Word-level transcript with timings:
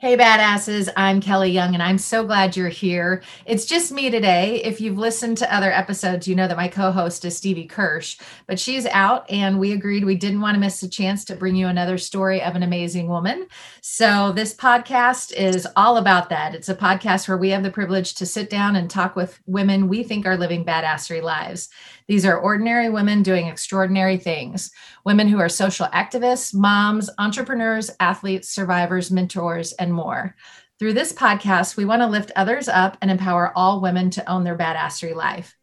Hey, 0.00 0.16
badasses. 0.16 0.88
I'm 0.96 1.20
Kelly 1.20 1.50
Young, 1.50 1.74
and 1.74 1.82
I'm 1.82 1.98
so 1.98 2.24
glad 2.24 2.56
you're 2.56 2.68
here. 2.68 3.20
It's 3.46 3.64
just 3.64 3.90
me 3.90 4.10
today. 4.10 4.62
If 4.62 4.80
you've 4.80 4.96
listened 4.96 5.38
to 5.38 5.52
other 5.52 5.72
episodes, 5.72 6.28
you 6.28 6.36
know 6.36 6.46
that 6.46 6.56
my 6.56 6.68
co 6.68 6.92
host 6.92 7.24
is 7.24 7.36
Stevie 7.36 7.66
Kirsch, 7.66 8.16
but 8.46 8.60
she's 8.60 8.86
out, 8.86 9.28
and 9.28 9.58
we 9.58 9.72
agreed 9.72 10.04
we 10.04 10.14
didn't 10.14 10.40
want 10.40 10.54
to 10.54 10.60
miss 10.60 10.84
a 10.84 10.88
chance 10.88 11.24
to 11.24 11.34
bring 11.34 11.56
you 11.56 11.66
another 11.66 11.98
story 11.98 12.40
of 12.40 12.54
an 12.54 12.62
amazing 12.62 13.08
woman. 13.08 13.48
So, 13.80 14.30
this 14.30 14.54
podcast 14.54 15.32
is 15.32 15.66
all 15.74 15.96
about 15.96 16.28
that. 16.28 16.54
It's 16.54 16.68
a 16.68 16.76
podcast 16.76 17.26
where 17.26 17.36
we 17.36 17.50
have 17.50 17.64
the 17.64 17.70
privilege 17.72 18.14
to 18.14 18.24
sit 18.26 18.50
down 18.50 18.76
and 18.76 18.88
talk 18.88 19.16
with 19.16 19.40
women 19.46 19.88
we 19.88 20.04
think 20.04 20.26
are 20.26 20.36
living 20.36 20.64
badassery 20.64 21.24
lives. 21.24 21.70
These 22.06 22.24
are 22.24 22.38
ordinary 22.38 22.88
women 22.88 23.22
doing 23.22 23.48
extraordinary 23.48 24.16
things, 24.16 24.70
women 25.04 25.28
who 25.28 25.38
are 25.40 25.48
social 25.48 25.86
activists, 25.88 26.54
moms, 26.54 27.10
entrepreneurs, 27.18 27.90
athletes, 28.00 28.48
survivors, 28.48 29.10
mentors, 29.10 29.72
and 29.74 29.87
more. 29.92 30.34
Through 30.78 30.92
this 30.92 31.12
podcast, 31.12 31.76
we 31.76 31.84
want 31.84 32.02
to 32.02 32.06
lift 32.06 32.30
others 32.36 32.68
up 32.68 32.96
and 33.02 33.10
empower 33.10 33.52
all 33.56 33.80
women 33.80 34.10
to 34.10 34.30
own 34.30 34.44
their 34.44 34.56
badassery 34.56 35.14
life. 35.14 35.56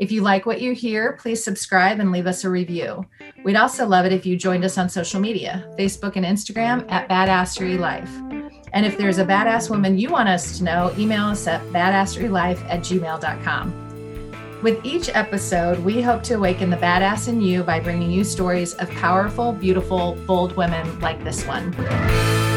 If 0.00 0.10
you 0.10 0.22
like 0.22 0.46
what 0.46 0.60
you 0.60 0.72
hear, 0.72 1.12
please 1.20 1.44
subscribe 1.44 2.00
and 2.00 2.10
leave 2.10 2.26
us 2.26 2.44
a 2.44 2.50
review. 2.50 3.04
We'd 3.44 3.56
also 3.56 3.86
love 3.86 4.06
it 4.06 4.12
if 4.12 4.24
you 4.24 4.36
joined 4.36 4.64
us 4.64 4.78
on 4.78 4.88
social 4.88 5.20
media 5.20 5.68
Facebook 5.78 6.16
and 6.16 6.24
Instagram 6.24 6.90
at 6.90 7.08
Badassery 7.08 7.78
Life. 7.78 8.10
And 8.72 8.86
if 8.86 8.96
there's 8.96 9.18
a 9.18 9.24
badass 9.24 9.68
woman 9.68 9.98
you 9.98 10.08
want 10.08 10.28
us 10.28 10.58
to 10.58 10.64
know, 10.64 10.94
email 10.96 11.26
us 11.26 11.46
at 11.46 11.60
badasserylife 11.66 12.62
at 12.70 12.80
gmail.com. 12.80 13.82
With 14.62 14.84
each 14.84 15.08
episode, 15.10 15.78
we 15.80 16.00
hope 16.00 16.22
to 16.24 16.34
awaken 16.34 16.70
the 16.70 16.76
badass 16.76 17.28
in 17.28 17.40
you 17.40 17.62
by 17.62 17.80
bringing 17.80 18.10
you 18.10 18.24
stories 18.24 18.74
of 18.74 18.88
powerful, 18.90 19.52
beautiful, 19.52 20.16
bold 20.26 20.56
women 20.56 21.00
like 21.00 21.22
this 21.24 21.44
one. 21.46 22.51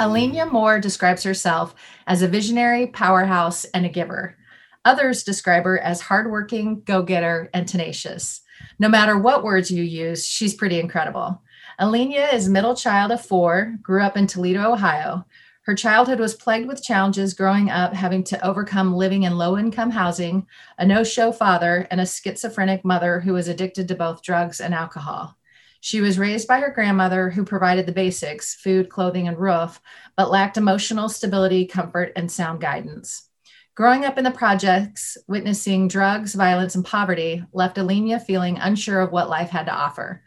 Alenia 0.00 0.50
Moore 0.50 0.80
describes 0.80 1.22
herself 1.22 1.74
as 2.06 2.22
a 2.22 2.28
visionary, 2.28 2.88
powerhouse, 2.88 3.64
and 3.66 3.86
a 3.86 3.88
giver. 3.88 4.36
Others 4.84 5.22
describe 5.22 5.64
her 5.64 5.78
as 5.78 6.00
hardworking, 6.00 6.82
go 6.82 7.02
getter, 7.02 7.50
and 7.54 7.68
tenacious 7.68 8.40
no 8.78 8.88
matter 8.88 9.18
what 9.18 9.44
words 9.44 9.70
you 9.70 9.82
use, 9.82 10.26
she's 10.26 10.54
pretty 10.54 10.80
incredible. 10.80 11.42
Alenia 11.80 12.32
is 12.32 12.48
middle 12.48 12.74
child 12.74 13.12
of 13.12 13.24
four, 13.24 13.76
grew 13.82 14.02
up 14.02 14.16
in 14.16 14.26
Toledo, 14.26 14.72
Ohio. 14.72 15.24
Her 15.62 15.74
childhood 15.74 16.18
was 16.18 16.34
plagued 16.34 16.66
with 16.66 16.82
challenges 16.82 17.34
growing 17.34 17.70
up, 17.70 17.92
having 17.92 18.24
to 18.24 18.46
overcome 18.46 18.94
living 18.94 19.24
in 19.24 19.36
low 19.36 19.58
income 19.58 19.90
housing, 19.90 20.46
a 20.78 20.86
no 20.86 21.04
show 21.04 21.32
father, 21.32 21.86
and 21.90 22.00
a 22.00 22.06
schizophrenic 22.06 22.84
mother 22.84 23.20
who 23.20 23.34
was 23.34 23.48
addicted 23.48 23.86
to 23.88 23.94
both 23.94 24.22
drugs 24.22 24.60
and 24.60 24.74
alcohol. 24.74 25.36
She 25.80 26.02
was 26.02 26.18
raised 26.18 26.46
by 26.46 26.60
her 26.60 26.70
grandmother, 26.70 27.30
who 27.30 27.44
provided 27.44 27.86
the 27.86 27.92
basics 27.92 28.54
food, 28.54 28.90
clothing, 28.90 29.28
and 29.28 29.38
roof, 29.38 29.80
but 30.16 30.30
lacked 30.30 30.58
emotional 30.58 31.08
stability, 31.08 31.66
comfort, 31.66 32.12
and 32.16 32.30
sound 32.30 32.60
guidance. 32.60 33.28
Growing 33.74 34.04
up 34.04 34.18
in 34.18 34.24
the 34.24 34.30
projects, 34.30 35.16
witnessing 35.26 35.88
drugs, 35.88 36.34
violence, 36.34 36.74
and 36.74 36.84
poverty 36.84 37.42
left 37.54 37.78
Alenia 37.78 38.22
feeling 38.22 38.58
unsure 38.58 39.00
of 39.00 39.10
what 39.10 39.30
life 39.30 39.48
had 39.48 39.66
to 39.66 39.74
offer. 39.74 40.22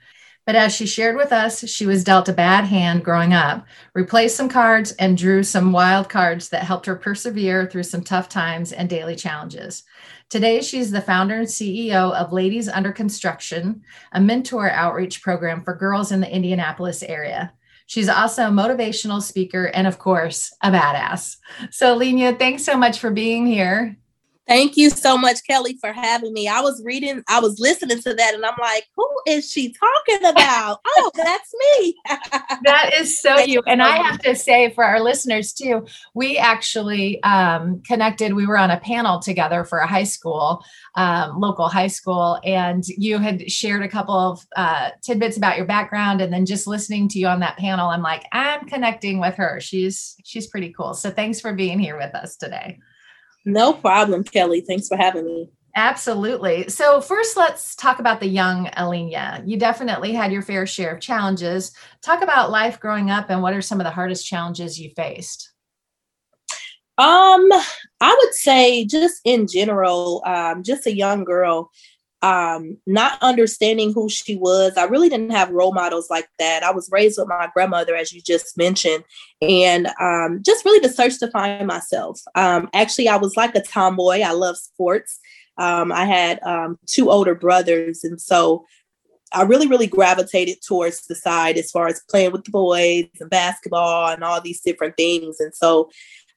But 0.46 0.56
as 0.56 0.76
she 0.76 0.86
shared 0.86 1.16
with 1.16 1.32
us, 1.32 1.68
she 1.70 1.86
was 1.86 2.04
dealt 2.04 2.28
a 2.28 2.34
bad 2.34 2.66
hand 2.66 3.06
growing 3.06 3.34
up, 3.34 3.66
replaced 3.94 4.36
some 4.36 4.50
cards, 4.50 4.92
and 4.94 5.18
drew 5.18 5.42
some 5.42 5.72
wild 5.72 6.10
cards 6.10 6.50
that 6.50 6.64
helped 6.64 6.86
her 6.86 6.98
persevere 6.98 7.66
through 7.66 7.84
some 7.84 8.04
tough 8.04 8.28
times 8.28 8.74
and 8.74 8.90
daily 8.90 9.16
challenges. 9.16 9.84
Today, 10.30 10.62
she's 10.62 10.92
the 10.92 11.00
founder 11.00 11.36
and 11.36 11.48
CEO 11.48 12.14
of 12.14 12.34
Ladies 12.34 12.68
Under 12.68 12.92
Construction, 12.92 13.84
a 14.12 14.20
mentor 14.20 14.70
outreach 14.70 15.22
program 15.22 15.64
for 15.64 15.76
girls 15.76 16.12
in 16.12 16.20
the 16.20 16.34
Indianapolis 16.34 17.04
area. 17.04 17.54
She's 17.86 18.10
also 18.10 18.48
a 18.48 18.52
motivational 18.52 19.22
speaker 19.22 19.66
and, 19.66 19.88
of 19.88 20.00
course, 20.00 20.54
a 20.62 20.72
badass. 20.72 21.38
So, 21.70 21.96
Lenia, 21.96 22.34
thanks 22.34 22.66
so 22.66 22.76
much 22.76 23.00
for 23.00 23.12
being 23.12 23.46
here. 23.46 23.98
Thank 24.46 24.76
you 24.76 24.90
so 24.90 25.18
much, 25.18 25.38
Kelly, 25.48 25.78
for 25.80 25.94
having 25.94 26.34
me. 26.34 26.50
I 26.50 26.60
was 26.60 26.82
reading, 26.84 27.24
I 27.30 27.40
was 27.40 27.60
listening 27.60 28.02
to 28.02 28.14
that, 28.14 28.34
and 28.34 28.46
I'm 28.46 28.58
like, 28.60 28.90
who 28.96 29.10
is 29.26 29.50
she 29.50 29.74
talking 29.74 30.26
about? 30.30 30.82
oh, 30.86 31.12
that's 31.16 31.54
me. 31.78 31.96
that 32.64 32.92
is 33.00 33.22
so 33.22 33.40
you. 33.40 33.62
And 33.66 33.82
I 33.82 33.96
have 33.96 34.20
to 34.20 34.36
say, 34.36 34.70
for 34.72 34.84
our 34.84 35.00
listeners 35.00 35.54
too, 35.54 35.86
we 36.14 36.38
actually 36.38 37.24
um, 37.24 37.82
connected. 37.84 38.34
We 38.34 38.46
were 38.46 38.58
on 38.58 38.72
a 38.72 38.80
panel 38.82 39.20
together 39.20 39.64
for 39.64 39.80
a 39.80 39.88
high 39.88 40.04
school, 40.04 40.62
um, 40.96 41.40
local 41.40 41.70
high 41.70 41.88
school, 41.88 42.40
and 42.44 42.86
you 42.86 43.20
had 43.20 43.50
shared 43.50 43.84
a 43.84 43.88
couple 43.88 44.16
of 44.16 44.46
uh, 44.58 44.90
tidbits 45.02 45.38
about 45.38 45.56
your 45.56 45.66
background. 45.66 46.20
And 46.20 46.34
then 46.34 46.46
just 46.46 46.68
listening 46.68 47.08
to 47.10 47.20
you 47.20 47.28
on 47.28 47.40
that 47.40 47.58
panel, 47.58 47.90
I'm 47.90 48.02
like, 48.02 48.26
I'm 48.34 48.68
connecting 48.68 49.22
with 49.22 49.36
her. 49.36 49.62
She's 49.62 50.18
she's 50.26 50.48
pretty 50.48 50.74
cool. 50.74 50.94
So 50.94 51.10
thanks 51.10 51.40
for 51.40 51.54
being 51.54 51.80
here 51.80 51.98
with 51.98 52.14
us 52.14 52.36
today. 52.36 52.80
No 53.46 53.74
problem, 53.74 54.24
Kelly. 54.24 54.62
Thanks 54.62 54.88
for 54.88 54.98
having 54.98 55.26
me. 55.26 55.50
Absolutely. 55.76 56.70
So, 56.70 57.02
first, 57.02 57.36
let's 57.36 57.76
talk 57.76 58.00
about 58.00 58.20
the 58.20 58.28
young 58.28 58.68
Alenia. 58.78 59.42
You 59.46 59.58
definitely 59.58 60.14
had 60.14 60.32
your 60.32 60.44
fair 60.44 60.68
share 60.68 60.94
of 60.94 61.02
challenges. 61.02 61.76
Talk 62.02 62.22
about 62.22 62.52
life 62.52 62.80
growing 62.80 63.10
up 63.10 63.30
and 63.30 63.42
what 63.42 63.54
are 63.54 63.62
some 63.62 63.80
of 63.80 63.86
the 63.86 63.92
hardest 63.92 64.26
challenges 64.28 64.80
you 64.80 64.92
faced? 64.96 65.52
Um, 67.00 67.50
I 68.02 68.16
would 68.22 68.34
say 68.36 68.86
just 68.86 69.20
in 69.26 69.48
general, 69.48 70.22
um, 70.28 70.62
just 70.62 70.86
a 70.86 70.96
young 70.96 71.24
girl 71.24 71.72
um, 72.24 72.78
not 72.88 73.22
understanding 73.22 73.94
who 73.94 74.10
she 74.10 74.38
was. 74.38 74.78
I 74.78 74.86
really 74.86 75.10
didn't 75.10 75.32
have 75.32 75.50
role 75.50 75.74
models 75.74 76.10
like 76.10 76.30
that. 76.40 76.64
I 76.64 76.72
was 76.72 76.90
raised 76.90 77.20
with 77.20 77.28
my 77.28 77.50
grandmother, 77.54 77.96
as 77.96 78.14
you 78.14 78.22
just 78.22 78.58
mentioned, 78.58 79.04
and 79.42 79.90
um, 80.00 80.42
just 80.44 80.64
really 80.64 80.80
to 80.80 80.90
search 80.90 81.20
to 81.20 81.30
find 81.30 81.68
myself. 81.68 82.22
Um, 82.34 82.70
actually, 82.74 83.10
I 83.10 83.18
was 83.18 83.36
like 83.36 83.54
a 83.56 83.62
tomboy. 83.62 84.22
I 84.22 84.32
love 84.32 84.56
sports. 84.56 85.20
Um, 85.58 85.92
I 85.92 86.06
had 86.06 86.42
um, 86.44 86.80
two 86.88 87.12
older 87.12 87.36
brothers, 87.36 88.06
and 88.06 88.20
so 88.20 88.66
I 89.34 89.42
really, 89.42 89.68
really 89.68 89.88
gravitated 89.88 90.60
towards 90.66 91.06
the 91.06 91.16
side 91.16 91.58
as 91.58 91.72
far 91.72 91.88
as 91.88 92.02
playing 92.10 92.32
with 92.32 92.46
the 92.46 92.52
boys 92.52 93.06
and 93.20 93.30
basketball 93.30 94.14
and 94.14 94.24
all 94.24 94.40
these 94.40 94.62
different 94.62 94.96
things. 94.96 95.42
And 95.42 95.54
so 95.54 95.90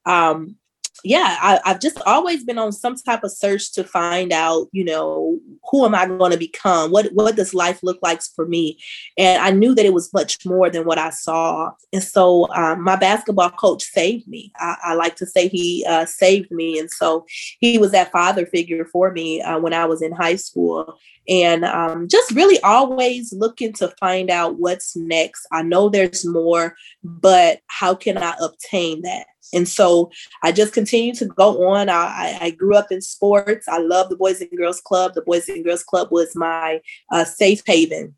um, 0.05 0.57
yeah, 1.03 1.37
I, 1.41 1.69
have 1.69 1.79
just 1.79 2.01
always 2.05 2.43
been 2.43 2.57
on 2.57 2.71
some 2.71 2.95
type 2.95 3.23
of 3.23 3.31
search 3.31 3.71
to 3.73 3.83
find 3.83 4.31
out, 4.31 4.67
you 4.71 4.83
know, 4.83 5.39
who 5.69 5.85
am 5.85 5.93
I 5.93 6.05
going 6.05 6.31
to 6.31 6.37
become? 6.37 6.91
What 6.91 7.07
what 7.13 7.35
does 7.35 7.53
life 7.53 7.79
look 7.83 7.99
like 8.01 8.21
for 8.35 8.45
me? 8.45 8.79
And 9.17 9.41
I 9.41 9.51
knew 9.51 9.75
that 9.75 9.85
it 9.85 9.93
was 9.93 10.13
much 10.13 10.45
more 10.45 10.69
than 10.69 10.85
what 10.85 10.97
I 10.97 11.11
saw. 11.11 11.71
And 11.93 12.03
so 12.03 12.51
um, 12.53 12.83
my 12.83 12.95
basketball 12.95 13.51
coach 13.51 13.83
saved 13.83 14.27
me. 14.27 14.51
I, 14.57 14.75
I 14.83 14.93
like 14.95 15.15
to 15.17 15.25
say 15.25 15.47
he 15.47 15.85
uh, 15.87 16.05
saved 16.05 16.51
me. 16.51 16.79
And 16.79 16.89
so 16.89 17.25
he 17.59 17.77
was 17.77 17.91
that 17.91 18.11
father 18.11 18.45
figure 18.45 18.85
for 18.85 19.11
me 19.11 19.41
uh, 19.41 19.59
when 19.59 19.73
I 19.73 19.85
was 19.85 20.01
in 20.01 20.11
high 20.11 20.35
school. 20.35 20.97
And 21.29 21.65
um, 21.65 22.07
just 22.07 22.31
really 22.31 22.59
always 22.61 23.33
looking 23.33 23.73
to 23.73 23.93
find 23.99 24.29
out 24.29 24.59
what's 24.59 24.95
next. 24.95 25.45
I 25.51 25.61
know 25.61 25.89
there's 25.89 26.25
more, 26.25 26.75
but 27.03 27.59
how 27.67 27.95
can 27.95 28.17
I 28.17 28.33
obtain 28.39 29.01
that? 29.01 29.27
And 29.53 29.67
so 29.67 30.11
I 30.43 30.51
just 30.51 30.73
continue 30.73 31.13
to 31.15 31.25
go 31.25 31.69
on. 31.69 31.89
I, 31.89 32.37
I, 32.41 32.51
grew 32.51 32.75
up 32.75 32.91
in 32.91 33.01
sports. 33.01 33.67
I 33.67 33.79
love 33.79 34.09
the 34.09 34.17
Boys 34.17 34.41
and 34.41 34.49
Girls 34.57 34.81
Club. 34.81 35.13
The 35.13 35.21
Boys 35.21 35.47
and 35.47 35.63
Girls 35.63 35.83
Club 35.83 36.09
was 36.11 36.35
my 36.35 36.81
uh, 37.11 37.23
safe 37.23 37.61
haven. 37.65 38.15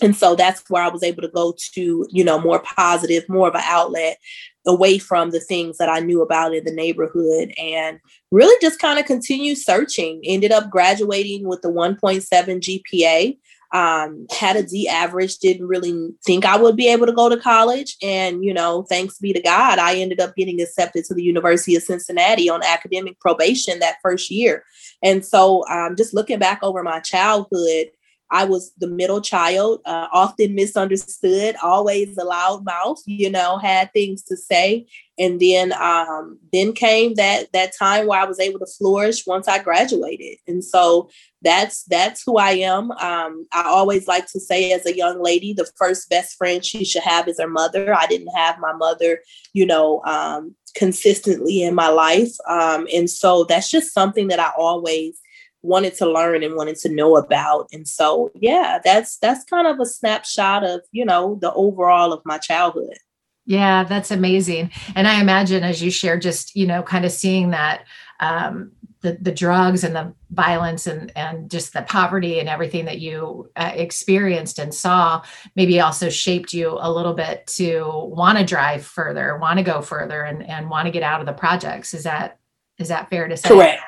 And 0.00 0.14
so 0.14 0.36
that's 0.36 0.62
where 0.68 0.82
I 0.82 0.88
was 0.88 1.02
able 1.02 1.22
to 1.22 1.28
go 1.28 1.54
to, 1.74 2.06
you 2.10 2.22
know, 2.22 2.40
more 2.40 2.60
positive, 2.60 3.28
more 3.28 3.48
of 3.48 3.54
an 3.54 3.62
outlet 3.64 4.18
away 4.66 4.98
from 4.98 5.30
the 5.30 5.40
things 5.40 5.78
that 5.78 5.88
I 5.88 6.00
knew 6.00 6.22
about 6.22 6.54
in 6.54 6.64
the 6.64 6.72
neighborhood 6.72 7.52
and 7.58 7.98
really 8.30 8.56
just 8.60 8.78
kind 8.78 8.98
of 8.98 9.06
continue 9.06 9.54
searching. 9.54 10.20
Ended 10.24 10.52
up 10.52 10.70
graduating 10.70 11.48
with 11.48 11.62
the 11.62 11.68
1.7 11.68 12.22
GPA 12.30 13.38
um, 13.72 14.26
had 14.30 14.56
a 14.56 14.62
D 14.62 14.88
average, 14.88 15.38
didn't 15.38 15.66
really 15.66 16.10
think 16.24 16.44
I 16.44 16.56
would 16.56 16.76
be 16.76 16.88
able 16.88 17.06
to 17.06 17.12
go 17.12 17.28
to 17.28 17.36
college. 17.36 17.96
And, 18.02 18.44
you 18.44 18.54
know, 18.54 18.84
thanks 18.88 19.18
be 19.18 19.32
to 19.32 19.42
God, 19.42 19.78
I 19.78 19.96
ended 19.96 20.20
up 20.20 20.34
getting 20.36 20.60
accepted 20.60 21.04
to 21.04 21.14
the 21.14 21.22
University 21.22 21.76
of 21.76 21.82
Cincinnati 21.82 22.48
on 22.48 22.62
academic 22.62 23.20
probation 23.20 23.78
that 23.78 23.98
first 24.02 24.30
year. 24.30 24.64
And 25.02 25.24
so 25.24 25.66
um, 25.68 25.96
just 25.96 26.14
looking 26.14 26.38
back 26.38 26.60
over 26.62 26.82
my 26.82 27.00
childhood, 27.00 27.88
I 28.30 28.44
was 28.44 28.72
the 28.78 28.86
middle 28.86 29.20
child, 29.20 29.80
uh, 29.86 30.08
often 30.12 30.54
misunderstood, 30.54 31.56
always 31.62 32.16
a 32.18 32.24
loud 32.24 32.64
mouth, 32.64 32.98
you 33.06 33.30
know, 33.30 33.58
had 33.58 33.92
things 33.92 34.22
to 34.24 34.36
say. 34.36 34.86
And 35.18 35.40
then 35.40 35.72
um, 35.72 36.38
then 36.52 36.72
came 36.72 37.14
that 37.14 37.52
that 37.52 37.72
time 37.76 38.06
where 38.06 38.20
I 38.20 38.24
was 38.24 38.38
able 38.38 38.60
to 38.60 38.66
flourish 38.66 39.26
once 39.26 39.48
I 39.48 39.62
graduated. 39.62 40.38
And 40.46 40.62
so 40.62 41.08
that's 41.42 41.84
that's 41.84 42.22
who 42.24 42.38
I 42.38 42.50
am. 42.50 42.90
Um, 42.92 43.46
I 43.52 43.62
always 43.64 44.06
like 44.06 44.26
to 44.32 44.40
say 44.40 44.72
as 44.72 44.86
a 44.86 44.96
young 44.96 45.22
lady, 45.22 45.54
the 45.54 45.70
first 45.76 46.08
best 46.10 46.36
friend 46.36 46.64
she 46.64 46.84
should 46.84 47.02
have 47.02 47.28
is 47.28 47.40
her 47.40 47.48
mother. 47.48 47.94
I 47.94 48.06
didn't 48.06 48.34
have 48.36 48.58
my 48.60 48.72
mother, 48.72 49.20
you 49.54 49.66
know, 49.66 50.02
um, 50.04 50.54
consistently 50.74 51.62
in 51.62 51.74
my 51.74 51.88
life. 51.88 52.32
Um, 52.48 52.86
and 52.94 53.08
so 53.08 53.44
that's 53.44 53.70
just 53.70 53.92
something 53.94 54.28
that 54.28 54.38
I 54.38 54.50
always 54.56 55.20
wanted 55.62 55.94
to 55.94 56.10
learn 56.10 56.42
and 56.42 56.54
wanted 56.54 56.76
to 56.76 56.88
know 56.88 57.16
about. 57.16 57.68
And 57.72 57.86
so 57.86 58.30
yeah 58.34 58.78
that's 58.84 59.18
that's 59.18 59.44
kind 59.44 59.66
of 59.66 59.80
a 59.80 59.86
snapshot 59.86 60.64
of 60.64 60.82
you 60.92 61.04
know 61.04 61.38
the 61.40 61.52
overall 61.52 62.12
of 62.12 62.22
my 62.24 62.38
childhood. 62.38 62.98
Yeah 63.44 63.84
that's 63.84 64.10
amazing. 64.10 64.70
And 64.94 65.08
i 65.08 65.20
imagine 65.20 65.62
as 65.62 65.82
you 65.82 65.90
share 65.90 66.18
just 66.18 66.54
you 66.54 66.66
know 66.66 66.82
kind 66.82 67.04
of 67.04 67.12
seeing 67.12 67.50
that 67.50 67.84
um 68.20 68.72
the, 69.00 69.16
the 69.20 69.32
drugs 69.32 69.84
and 69.84 69.94
the 69.94 70.12
violence 70.30 70.86
and 70.86 71.12
and 71.16 71.50
just 71.50 71.72
the 71.72 71.82
poverty 71.82 72.40
and 72.40 72.48
everything 72.48 72.84
that 72.86 72.98
you 72.98 73.48
uh, 73.54 73.70
experienced 73.74 74.58
and 74.58 74.74
saw 74.74 75.22
maybe 75.54 75.80
also 75.80 76.08
shaped 76.08 76.52
you 76.52 76.76
a 76.80 76.90
little 76.90 77.14
bit 77.14 77.46
to 77.46 77.84
want 77.84 78.38
to 78.38 78.44
drive 78.44 78.84
further 78.84 79.38
want 79.38 79.58
to 79.58 79.62
go 79.62 79.80
further 79.80 80.22
and 80.22 80.42
and 80.48 80.68
want 80.68 80.86
to 80.86 80.92
get 80.92 81.02
out 81.02 81.20
of 81.20 81.26
the 81.26 81.32
projects. 81.32 81.94
Is 81.94 82.04
that 82.04 82.38
is 82.78 82.88
that 82.88 83.08
fair 83.10 83.28
to 83.28 83.36
say? 83.36 83.48
Correct 83.48 83.82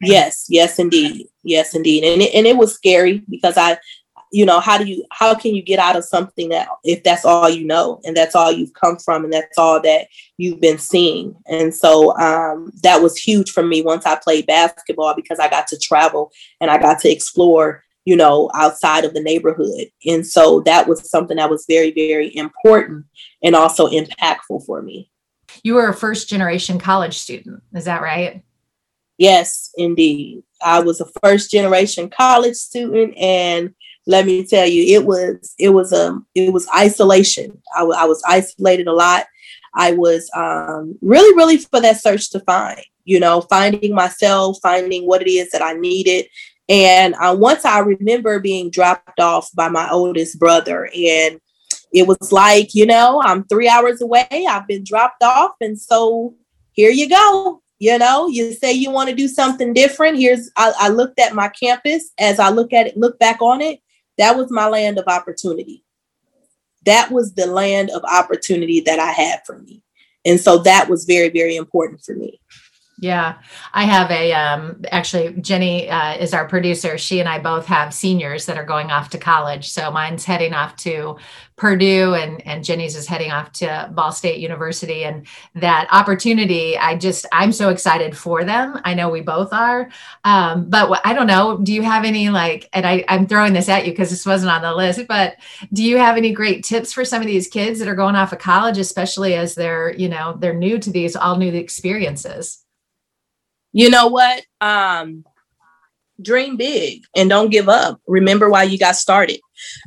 Yes, 0.00 0.46
yes, 0.48 0.78
indeed. 0.78 1.28
Yes, 1.42 1.74
indeed. 1.74 2.04
And 2.04 2.22
it, 2.22 2.34
and 2.34 2.46
it 2.46 2.56
was 2.56 2.74
scary 2.74 3.22
because 3.28 3.56
I, 3.56 3.78
you 4.32 4.46
know, 4.46 4.60
how 4.60 4.78
do 4.78 4.84
you, 4.84 5.04
how 5.10 5.34
can 5.34 5.54
you 5.54 5.62
get 5.62 5.78
out 5.78 5.96
of 5.96 6.04
something 6.04 6.48
that 6.50 6.68
if 6.84 7.02
that's 7.02 7.24
all 7.24 7.48
you 7.50 7.66
know 7.66 8.00
and 8.04 8.16
that's 8.16 8.34
all 8.34 8.52
you've 8.52 8.72
come 8.74 8.96
from 8.96 9.24
and 9.24 9.32
that's 9.32 9.58
all 9.58 9.80
that 9.82 10.06
you've 10.38 10.60
been 10.60 10.78
seeing? 10.78 11.34
And 11.46 11.74
so 11.74 12.16
um, 12.18 12.72
that 12.82 13.02
was 13.02 13.16
huge 13.16 13.50
for 13.50 13.62
me 13.62 13.82
once 13.82 14.06
I 14.06 14.16
played 14.16 14.46
basketball 14.46 15.14
because 15.14 15.38
I 15.38 15.48
got 15.48 15.66
to 15.68 15.78
travel 15.78 16.30
and 16.60 16.70
I 16.70 16.78
got 16.78 17.00
to 17.00 17.10
explore, 17.10 17.82
you 18.04 18.16
know, 18.16 18.50
outside 18.54 19.04
of 19.04 19.14
the 19.14 19.22
neighborhood. 19.22 19.88
And 20.06 20.26
so 20.26 20.60
that 20.60 20.88
was 20.88 21.10
something 21.10 21.36
that 21.36 21.50
was 21.50 21.66
very, 21.68 21.90
very 21.90 22.34
important 22.36 23.04
and 23.42 23.54
also 23.54 23.88
impactful 23.88 24.64
for 24.64 24.80
me. 24.80 25.10
You 25.64 25.74
were 25.74 25.88
a 25.88 25.94
first 25.94 26.28
generation 26.28 26.78
college 26.78 27.18
student, 27.18 27.62
is 27.74 27.84
that 27.86 28.02
right? 28.02 28.42
Yes, 29.20 29.70
indeed. 29.76 30.42
I 30.62 30.80
was 30.80 31.02
a 31.02 31.06
first 31.22 31.50
generation 31.50 32.08
college 32.08 32.56
student 32.56 33.14
and 33.18 33.74
let 34.06 34.24
me 34.24 34.46
tell 34.46 34.66
you 34.66 34.98
it 34.98 35.04
was 35.04 35.54
it 35.58 35.68
was 35.68 35.92
um, 35.92 36.26
it 36.34 36.50
was 36.50 36.66
isolation. 36.74 37.60
I, 37.76 37.80
w- 37.80 37.98
I 37.98 38.06
was 38.06 38.22
isolated 38.26 38.86
a 38.86 38.94
lot. 38.94 39.26
I 39.74 39.92
was 39.92 40.30
um, 40.34 40.98
really 41.02 41.36
really 41.36 41.58
for 41.58 41.82
that 41.82 42.00
search 42.00 42.30
to 42.30 42.40
find, 42.40 42.80
you 43.04 43.20
know, 43.20 43.42
finding 43.42 43.94
myself, 43.94 44.56
finding 44.62 45.06
what 45.06 45.20
it 45.20 45.30
is 45.30 45.50
that 45.50 45.60
I 45.60 45.74
needed. 45.74 46.24
And 46.70 47.14
uh, 47.20 47.36
once 47.38 47.66
I 47.66 47.80
remember 47.80 48.40
being 48.40 48.70
dropped 48.70 49.20
off 49.20 49.50
by 49.54 49.68
my 49.68 49.90
oldest 49.90 50.38
brother 50.38 50.88
and 50.96 51.38
it 51.92 52.06
was 52.06 52.32
like, 52.32 52.74
you 52.74 52.86
know, 52.86 53.20
I'm 53.22 53.44
three 53.44 53.68
hours 53.68 54.00
away. 54.00 54.46
I've 54.48 54.66
been 54.66 54.82
dropped 54.82 55.22
off. 55.22 55.56
And 55.60 55.78
so 55.78 56.36
here 56.72 56.90
you 56.90 57.10
go 57.10 57.60
you 57.80 57.98
know 57.98 58.28
you 58.28 58.52
say 58.52 58.72
you 58.72 58.92
want 58.92 59.08
to 59.10 59.16
do 59.16 59.26
something 59.26 59.72
different. 59.72 60.18
Here's 60.18 60.50
I, 60.56 60.72
I, 60.78 60.88
looked 60.88 61.18
at 61.18 61.34
my 61.34 61.48
campus. 61.48 62.12
As 62.18 62.38
i 62.38 62.48
look 62.50 62.72
at 62.72 62.86
it 62.86 62.96
look 62.96 63.18
back 63.18 63.42
on 63.42 63.60
it 63.60 63.80
that 64.18 64.36
was 64.36 64.50
my 64.50 64.68
land 64.68 64.98
of 64.98 65.08
opportunity. 65.08 65.82
That 66.84 67.10
was 67.10 67.34
the 67.34 67.46
land 67.46 67.90
of 67.90 68.04
opportunity 68.04 68.80
that 68.80 69.00
i 69.00 69.10
had 69.10 69.40
for 69.44 69.58
me. 69.58 69.82
And 70.24 70.38
so 70.38 70.58
that 70.58 70.88
was 70.88 71.04
very 71.04 71.30
very 71.30 71.56
important 71.56 72.02
for 72.04 72.14
me 72.14 72.40
yeah, 73.00 73.38
I 73.72 73.84
have 73.84 74.10
a 74.10 74.32
um, 74.34 74.82
actually 74.92 75.32
Jenny 75.40 75.88
uh, 75.88 76.16
is 76.16 76.34
our 76.34 76.46
producer. 76.46 76.98
She 76.98 77.18
and 77.18 77.30
I 77.30 77.38
both 77.38 77.64
have 77.64 77.94
seniors 77.94 78.44
that 78.44 78.58
are 78.58 78.64
going 78.64 78.90
off 78.90 79.08
to 79.10 79.18
college. 79.18 79.70
So 79.70 79.90
mine's 79.90 80.26
heading 80.26 80.52
off 80.52 80.76
to 80.76 81.16
Purdue, 81.56 82.12
and 82.12 82.46
and 82.46 82.62
Jenny's 82.62 82.94
is 82.96 83.06
heading 83.06 83.32
off 83.32 83.52
to 83.52 83.88
Ball 83.92 84.12
State 84.12 84.38
University. 84.38 85.04
And 85.04 85.26
that 85.54 85.88
opportunity, 85.90 86.76
I 86.76 86.94
just 86.94 87.24
I'm 87.32 87.52
so 87.52 87.70
excited 87.70 88.14
for 88.14 88.44
them. 88.44 88.78
I 88.84 88.92
know 88.92 89.08
we 89.08 89.22
both 89.22 89.54
are. 89.54 89.88
Um, 90.24 90.68
but 90.68 91.00
I 91.02 91.14
don't 91.14 91.26
know. 91.26 91.56
Do 91.56 91.72
you 91.72 91.82
have 91.82 92.04
any 92.04 92.28
like? 92.28 92.68
And 92.74 92.86
I 92.86 93.02
I'm 93.08 93.26
throwing 93.26 93.54
this 93.54 93.70
at 93.70 93.86
you 93.86 93.92
because 93.92 94.10
this 94.10 94.26
wasn't 94.26 94.52
on 94.52 94.60
the 94.60 94.74
list. 94.74 95.06
But 95.08 95.36
do 95.72 95.82
you 95.82 95.96
have 95.96 96.18
any 96.18 96.32
great 96.32 96.64
tips 96.64 96.92
for 96.92 97.06
some 97.06 97.22
of 97.22 97.26
these 97.26 97.48
kids 97.48 97.78
that 97.78 97.88
are 97.88 97.94
going 97.94 98.14
off 98.14 98.34
of 98.34 98.40
college, 98.40 98.76
especially 98.76 99.36
as 99.36 99.54
they're 99.54 99.94
you 99.94 100.10
know 100.10 100.36
they're 100.38 100.52
new 100.52 100.78
to 100.78 100.90
these 100.90 101.16
all 101.16 101.36
new 101.36 101.54
experiences? 101.54 102.62
You 103.72 103.90
know 103.90 104.08
what? 104.08 104.44
Um, 104.60 105.24
dream 106.22 106.56
big 106.56 107.02
and 107.16 107.30
don't 107.30 107.50
give 107.50 107.68
up. 107.68 108.00
Remember 108.06 108.50
why 108.50 108.64
you 108.64 108.78
got 108.78 108.96
started. 108.96 109.40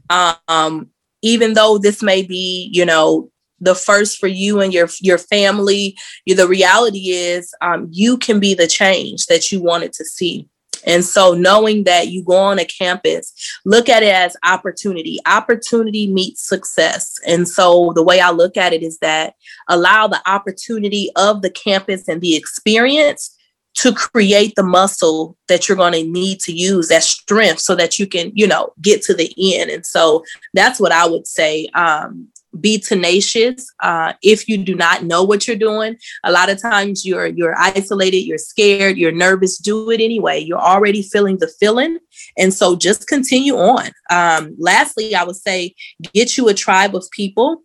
Um, 0.09 0.89
even 1.21 1.53
though 1.53 1.77
this 1.77 2.01
may 2.01 2.23
be, 2.23 2.69
you 2.73 2.85
know, 2.85 3.29
the 3.59 3.75
first 3.75 4.19
for 4.19 4.27
you 4.27 4.59
and 4.59 4.73
your 4.73 4.89
your 4.99 5.17
family, 5.17 5.97
you, 6.25 6.35
the 6.35 6.47
reality 6.47 7.11
is 7.11 7.53
um, 7.61 7.87
you 7.91 8.17
can 8.17 8.39
be 8.39 8.53
the 8.53 8.67
change 8.67 9.27
that 9.27 9.51
you 9.51 9.61
wanted 9.61 9.93
to 9.93 10.05
see. 10.05 10.49
And 10.85 11.05
so 11.05 11.33
knowing 11.33 11.85
that 11.85 12.09
you 12.09 12.25
go 12.25 12.35
on 12.35 12.59
a 12.59 12.65
campus, 12.65 13.31
look 13.63 13.87
at 13.87 14.03
it 14.03 14.13
as 14.13 14.35
opportunity. 14.43 15.17
Opportunity 15.25 16.11
meets 16.11 16.45
success. 16.45 17.13
And 17.25 17.47
so 17.47 17.93
the 17.95 18.03
way 18.03 18.19
I 18.19 18.31
look 18.31 18.57
at 18.57 18.73
it 18.73 18.83
is 18.83 18.97
that 18.99 19.35
allow 19.69 20.07
the 20.07 20.21
opportunity 20.29 21.09
of 21.15 21.41
the 21.41 21.49
campus 21.49 22.09
and 22.09 22.19
the 22.19 22.35
experience 22.35 23.33
to 23.75 23.93
create 23.93 24.53
the 24.55 24.63
muscle 24.63 25.35
that 25.47 25.67
you're 25.67 25.77
going 25.77 25.93
to 25.93 26.03
need 26.03 26.39
to 26.39 26.53
use 26.53 26.87
that 26.89 27.03
strength 27.03 27.59
so 27.59 27.75
that 27.75 27.97
you 27.97 28.07
can 28.07 28.31
you 28.33 28.47
know 28.47 28.71
get 28.81 29.01
to 29.03 29.13
the 29.13 29.33
end. 29.55 29.71
And 29.71 29.85
so 29.85 30.23
that's 30.53 30.79
what 30.79 30.91
i 30.91 31.05
would 31.05 31.27
say 31.27 31.67
um, 31.75 32.27
be 32.59 32.77
tenacious 32.77 33.67
uh, 33.81 34.13
if 34.21 34.47
you 34.47 34.57
do 34.59 34.75
not 34.75 35.03
know 35.03 35.23
what 35.23 35.47
you're 35.47 35.55
doing. 35.55 35.97
A 36.23 36.31
lot 36.31 36.49
of 36.49 36.61
times 36.61 37.05
you're 37.05 37.27
you're 37.27 37.57
isolated 37.57 38.17
you're 38.17 38.37
scared 38.37 38.97
you're 38.97 39.11
nervous 39.11 39.57
do 39.57 39.89
it 39.89 40.01
anyway. 40.01 40.39
You're 40.39 40.59
already 40.59 41.01
feeling 41.01 41.37
the 41.37 41.47
feeling. 41.59 41.97
And 42.37 42.53
so 42.53 42.75
just 42.75 43.07
continue 43.07 43.55
on. 43.55 43.89
Um, 44.09 44.55
lastly 44.59 45.15
i 45.15 45.23
would 45.23 45.35
say 45.35 45.73
get 46.13 46.37
you 46.37 46.47
a 46.49 46.53
tribe 46.53 46.95
of 46.95 47.05
people 47.11 47.63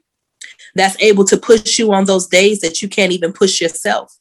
that's 0.74 1.00
able 1.02 1.24
to 1.24 1.36
push 1.36 1.78
you 1.78 1.92
on 1.92 2.04
those 2.04 2.26
days 2.26 2.60
that 2.60 2.80
you 2.80 2.88
can't 2.88 3.12
even 3.12 3.32
push 3.32 3.60
yourself 3.60 4.16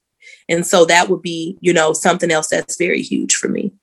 and 0.49 0.65
so 0.65 0.85
that 0.85 1.09
would 1.09 1.21
be, 1.21 1.57
you 1.61 1.73
know, 1.73 1.94
something 1.94 2.31
else 2.31 2.47
that's 2.49 2.77
very 2.77 3.01
huge 3.01 3.35
for 3.35 3.47
me. 3.47 3.73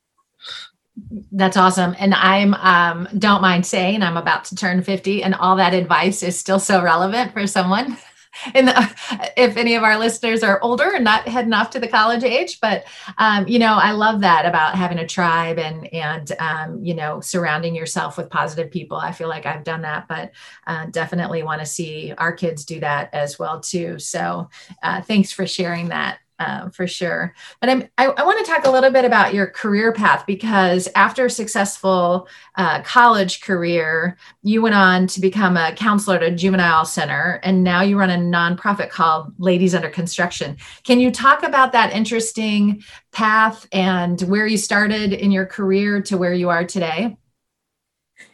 That's 1.32 1.56
awesome. 1.56 1.94
And 1.99 2.14
I'm 2.14 2.55
um 2.55 3.08
don't 3.19 3.43
mind 3.43 3.66
saying 3.66 4.02
I'm 4.02 4.16
about 4.16 4.44
to 4.46 4.56
turn 4.56 4.82
50 4.82 5.22
and 5.22 5.34
all 5.34 5.56
that 5.56 5.75
advice 5.75 6.22
is 6.22 6.38
still 6.38 6.61
so 6.61 6.82
relevant 6.82 7.32
for 7.32 7.46
someone. 7.46 7.96
And 8.52 8.69
if 9.37 9.56
any 9.56 9.76
of 9.76 9.84
our 9.84 9.96
listeners 9.96 10.43
are 10.43 10.61
older 10.61 10.90
and 10.93 11.05
not 11.05 11.28
heading 11.28 11.52
off 11.52 11.70
to 11.70 11.78
the 11.78 11.87
college 11.87 12.25
age, 12.25 12.58
but 12.61 12.84
um, 13.16 13.46
you 13.46 13.61
know, 13.61 13.75
I 13.75 13.93
love 13.93 14.22
that 14.22 14.44
about 14.44 14.75
having 14.75 14.99
a 14.99 15.06
tribe 15.06 15.58
and 15.58 15.87
and 15.94 16.33
um, 16.40 16.85
you 16.85 16.94
know, 16.94 17.21
surrounding 17.21 17.76
yourself 17.76 18.16
with 18.16 18.30
positive 18.30 18.73
people. 18.73 18.97
I 18.97 19.12
feel 19.12 19.28
like 19.28 19.47
I've 19.47 19.62
done 19.62 19.83
that, 19.83 20.09
but 20.09 20.33
uh, 20.66 20.87
definitely 20.87 21.44
want 21.44 21.61
to 21.61 21.66
see 21.66 22.12
our 22.18 22.33
kids 22.33 22.64
do 22.64 22.80
that 22.80 23.14
as 23.14 23.38
well 23.38 23.61
too. 23.61 24.00
So, 24.00 24.50
uh, 24.83 25.00
thanks 25.02 25.30
for 25.30 25.47
sharing 25.47 25.90
that 25.90 26.18
uh, 26.38 26.69
for 26.71 26.87
sure. 26.87 27.35
But 27.61 27.71
I'm, 27.71 27.88
I, 27.99 28.07
I 28.07 28.25
want 28.25 28.45
to 28.45 28.50
talk 28.50 28.64
a 28.64 28.71
little 28.71 28.91
bit 28.91 29.05
about 29.05 29.35
your 29.35 29.47
career 29.47 29.93
path 29.93 30.25
because 30.26 30.88
after 30.95 31.26
a 31.26 31.31
successful 31.31 32.29
uh, 32.57 32.83
college 32.83 33.41
career, 33.41 34.17
you 34.43 34.62
went 34.62 34.75
on 34.75 35.07
to 35.09 35.21
become 35.21 35.57
a 35.57 35.73
counselor 35.73 36.17
at 36.17 36.23
a 36.23 36.31
juvenile 36.31 36.85
center, 36.85 37.41
and 37.43 37.62
now 37.62 37.83
you 37.83 37.99
run 37.99 38.11
a 38.11 38.17
nonprofit 38.17 38.91
called 38.91 39.33
Ladies 39.38 39.75
Under 39.75 39.91
Construction. 39.91 40.57
Can 40.83 41.00
you 41.00 41.11
talk 41.11 41.43
about 41.43 41.73
that 41.73 41.93
interesting 41.93 42.83
path 43.12 43.67
and 43.73 44.21
where 44.23 44.47
you 44.47 44.57
started 44.57 45.12
in 45.12 45.31
your 45.31 45.47
career 45.47 46.03
to 46.03 46.19
where 46.19 46.35
you 46.35 46.49
are 46.49 46.64
today? 46.64 47.17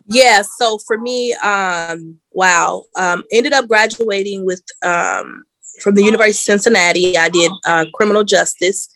Yeah, 0.07 0.43
so 0.43 0.79
for 0.79 0.99
me, 0.99 1.35
um, 1.35 2.19
wow, 2.33 2.85
um, 2.97 3.23
ended 3.31 3.53
up 3.53 3.69
graduating 3.69 4.45
with 4.45 4.63
um, 4.83 5.45
from 5.81 5.95
the 5.95 6.05
University 6.05 6.53
of 6.53 6.61
Cincinnati. 6.61 7.17
I 7.17 7.29
did 7.29 7.51
uh, 7.67 7.87
criminal 7.95 8.25
justice. 8.25 8.89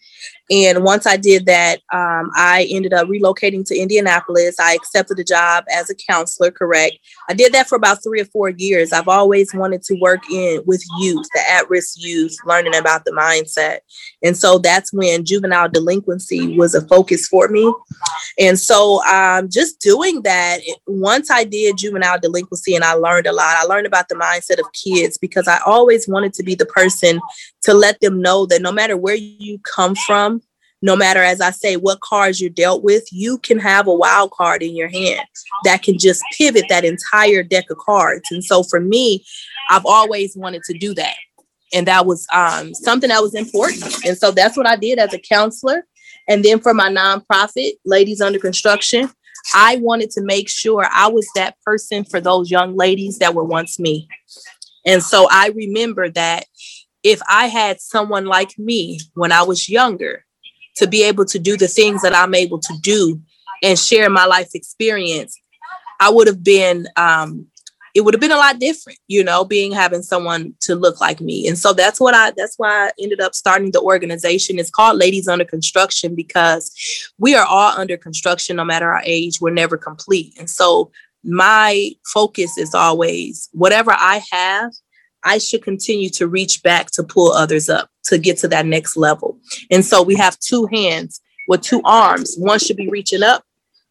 And 0.51 0.85
once 0.85 1.07
I 1.07 1.17
did 1.17 1.47
that, 1.47 1.81
um, 1.91 2.31
I 2.35 2.69
ended 2.71 2.93
up 2.93 3.09
relocating 3.09 3.65
to 3.67 3.79
Indianapolis. 3.79 4.57
I 4.61 4.75
accepted 4.75 5.19
a 5.19 5.25
job 5.25 5.65
as 5.75 5.89
a 5.89 5.95
counselor, 5.95 6.51
correct? 6.51 6.97
I 7.31 7.35
did 7.35 7.53
that 7.55 7.67
for 7.67 7.77
about 7.77 8.03
three 8.03 8.21
or 8.21 8.27
four 8.27 8.51
years. 8.51 8.93
I've 8.93 9.09
always 9.09 9.55
wanted 9.55 9.83
to 9.85 9.95
work 10.01 10.21
in 10.31 10.63
with 10.67 10.85
youth, 11.01 11.27
the 11.35 11.51
at-risk 11.51 11.95
youth, 11.97 12.37
learning 12.45 12.77
about 12.77 13.07
the 13.07 13.13
mindset. 13.13 13.79
And 14.25 14.37
so 14.37 14.59
that's 14.59 14.93
when 14.93 15.25
juvenile 15.25 15.69
delinquency 15.69 16.57
was 16.57 16.75
a 16.75 16.87
focus 16.89 17.29
for 17.29 17.49
me. 17.49 17.73
And 18.39 18.59
so 18.59 19.05
um, 19.05 19.51
just 19.51 19.81
doing 19.81 20.23
that, 20.23 20.61
once 20.87 21.31
I 21.31 21.45
did 21.45 21.77
juvenile 21.77 22.19
delinquency 22.19 22.75
and 22.75 22.85
I 22.85 22.95
learned 22.95 23.27
a 23.27 23.33
lot, 23.33 23.57
I 23.59 23.65
learned 23.65 23.87
about 23.87 24.09
the 24.09 24.15
mindset 24.15 24.59
of 24.59 24.73
kids 24.73 25.19
because 25.19 25.47
I 25.47 25.61
always 25.67 26.09
wanted 26.09 26.33
to 26.35 26.43
be 26.43 26.55
the 26.55 26.67
person 26.67 27.21
to 27.63 27.75
let 27.75 28.01
them 28.01 28.21
know 28.21 28.47
that 28.47 28.63
no 28.63 28.73
matter 28.73 28.97
where 28.97 29.15
you 29.15 29.59
come 29.59 29.95
from, 29.95 30.41
no 30.81 30.97
matter, 30.97 31.23
as 31.23 31.41
I 31.41 31.51
say, 31.51 31.77
what 31.77 32.01
cards 32.01 32.41
you're 32.41 32.51
dealt 32.51 32.83
with, 32.83 33.05
you 33.11 33.39
can 33.39 33.59
have 33.59 33.87
a 33.87 33.95
wild 33.95 34.33
card 34.33 34.63
in 34.63 34.77
your 34.77 34.89
hand 34.89 35.27
that 35.65 35.83
can 35.83 35.99
just 35.99 36.23
pivot 36.37 36.67
that 36.69 36.85
entire 36.85 37.43
deck 37.43 37.71
of 37.71 37.79
cards. 37.79 38.31
And 38.31 38.45
so 38.45 38.63
for 38.63 38.81
me, 38.81 39.25
I've 39.71 39.87
always 39.87 40.37
wanted 40.37 40.63
to 40.65 40.77
do 40.77 40.93
that. 40.95 41.17
And 41.75 41.87
that 41.89 42.07
was 42.07 42.27
um, 42.33 42.73
something 42.73 43.09
that 43.09 43.21
was 43.21 43.35
important. 43.35 44.07
And 44.07 44.17
so 44.17 44.31
that's 44.31 44.57
what 44.57 44.67
I 44.67 44.77
did 44.77 44.99
as 44.99 45.13
a 45.13 45.19
counselor. 45.19 45.87
And 46.29 46.45
then 46.45 46.61
for 46.61 46.73
my 46.73 46.89
nonprofit, 46.89 47.73
Ladies 47.85 48.21
Under 48.21 48.39
Construction, 48.39 49.11
I 49.55 49.77
wanted 49.77 50.11
to 50.11 50.23
make 50.23 50.49
sure 50.49 50.89
I 50.91 51.09
was 51.09 51.29
that 51.35 51.57
person 51.63 52.05
for 52.05 52.21
those 52.21 52.51
young 52.51 52.77
ladies 52.77 53.19
that 53.19 53.35
were 53.35 53.45
once 53.45 53.79
me. 53.79 54.09
And 54.87 55.03
so 55.03 55.29
I 55.31 55.49
remember 55.55 56.09
that 56.11 56.47
if 57.03 57.21
I 57.29 57.47
had 57.47 57.81
someone 57.81 58.25
like 58.25 58.59
me 58.59 59.01
when 59.15 59.33
I 59.33 59.43
was 59.43 59.69
younger 59.69 60.25
to 60.77 60.87
be 60.87 61.05
able 61.05 61.25
to 61.27 61.39
do 61.39 61.57
the 61.57 61.69
things 61.69 62.03
that 62.03 62.15
I'm 62.15 62.35
able 62.35 62.59
to 62.59 62.75
do 62.81 63.21
and 63.63 63.79
share 63.79 64.09
my 64.09 64.25
life 64.25 64.51
experience, 64.55 65.39
I 66.01 66.11
would 66.11 66.27
have 66.27 66.43
been 66.43 66.87
um, 66.97 67.47
it 67.95 68.01
would 68.01 68.13
have 68.13 68.21
been 68.21 68.33
a 68.33 68.37
lot 68.37 68.59
different, 68.59 68.99
you 69.07 69.23
know, 69.23 69.45
being 69.45 69.71
having 69.71 70.03
someone 70.03 70.55
to 70.61 70.75
look 70.75 71.01
like 71.01 71.21
me. 71.21 71.47
And 71.47 71.57
so 71.57 71.73
that's 71.73 72.01
what 72.01 72.15
I 72.15 72.33
that's 72.37 72.57
why 72.57 72.89
I 72.89 72.91
ended 73.01 73.21
up 73.21 73.35
starting 73.35 73.71
the 73.71 73.81
organization. 73.81 74.59
It's 74.59 74.71
called 74.71 74.99
Ladies 74.99 75.29
Under 75.29 75.45
Construction 75.45 76.15
because 76.15 76.73
we 77.19 77.37
are 77.37 77.47
all 77.47 77.73
under 77.79 77.97
construction 77.97 78.57
no 78.57 78.65
matter 78.65 78.91
our 78.91 79.03
age. 79.05 79.41
We're 79.41 79.51
never 79.51 79.77
complete. 79.77 80.35
And 80.39 80.51
so 80.51 80.91
my 81.23 81.93
focus 82.13 82.59
is 82.59 82.75
always 82.75 83.49
whatever 83.53 83.93
I 83.93 84.23
have, 84.31 84.73
I 85.23 85.39
should 85.39 85.63
continue 85.63 86.11
to 86.11 86.27
reach 86.27 86.63
back 86.63 86.91
to 86.93 87.03
pull 87.05 87.33
others 87.33 87.69
up 87.69 87.91
to 88.05 88.19
get 88.19 88.39
to 88.39 88.49
that 88.49 88.67
next 88.67 88.97
level. 88.97 89.39
And 89.71 89.85
so 89.85 90.03
we 90.03 90.17
have 90.17 90.39
two 90.41 90.67
hands 90.67 91.21
with 91.49 91.63
two 91.63 91.81
arms. 91.85 92.35
One 92.37 92.59
should 92.59 92.77
be 92.77 92.91
reaching 92.91 93.23
up 93.23 93.45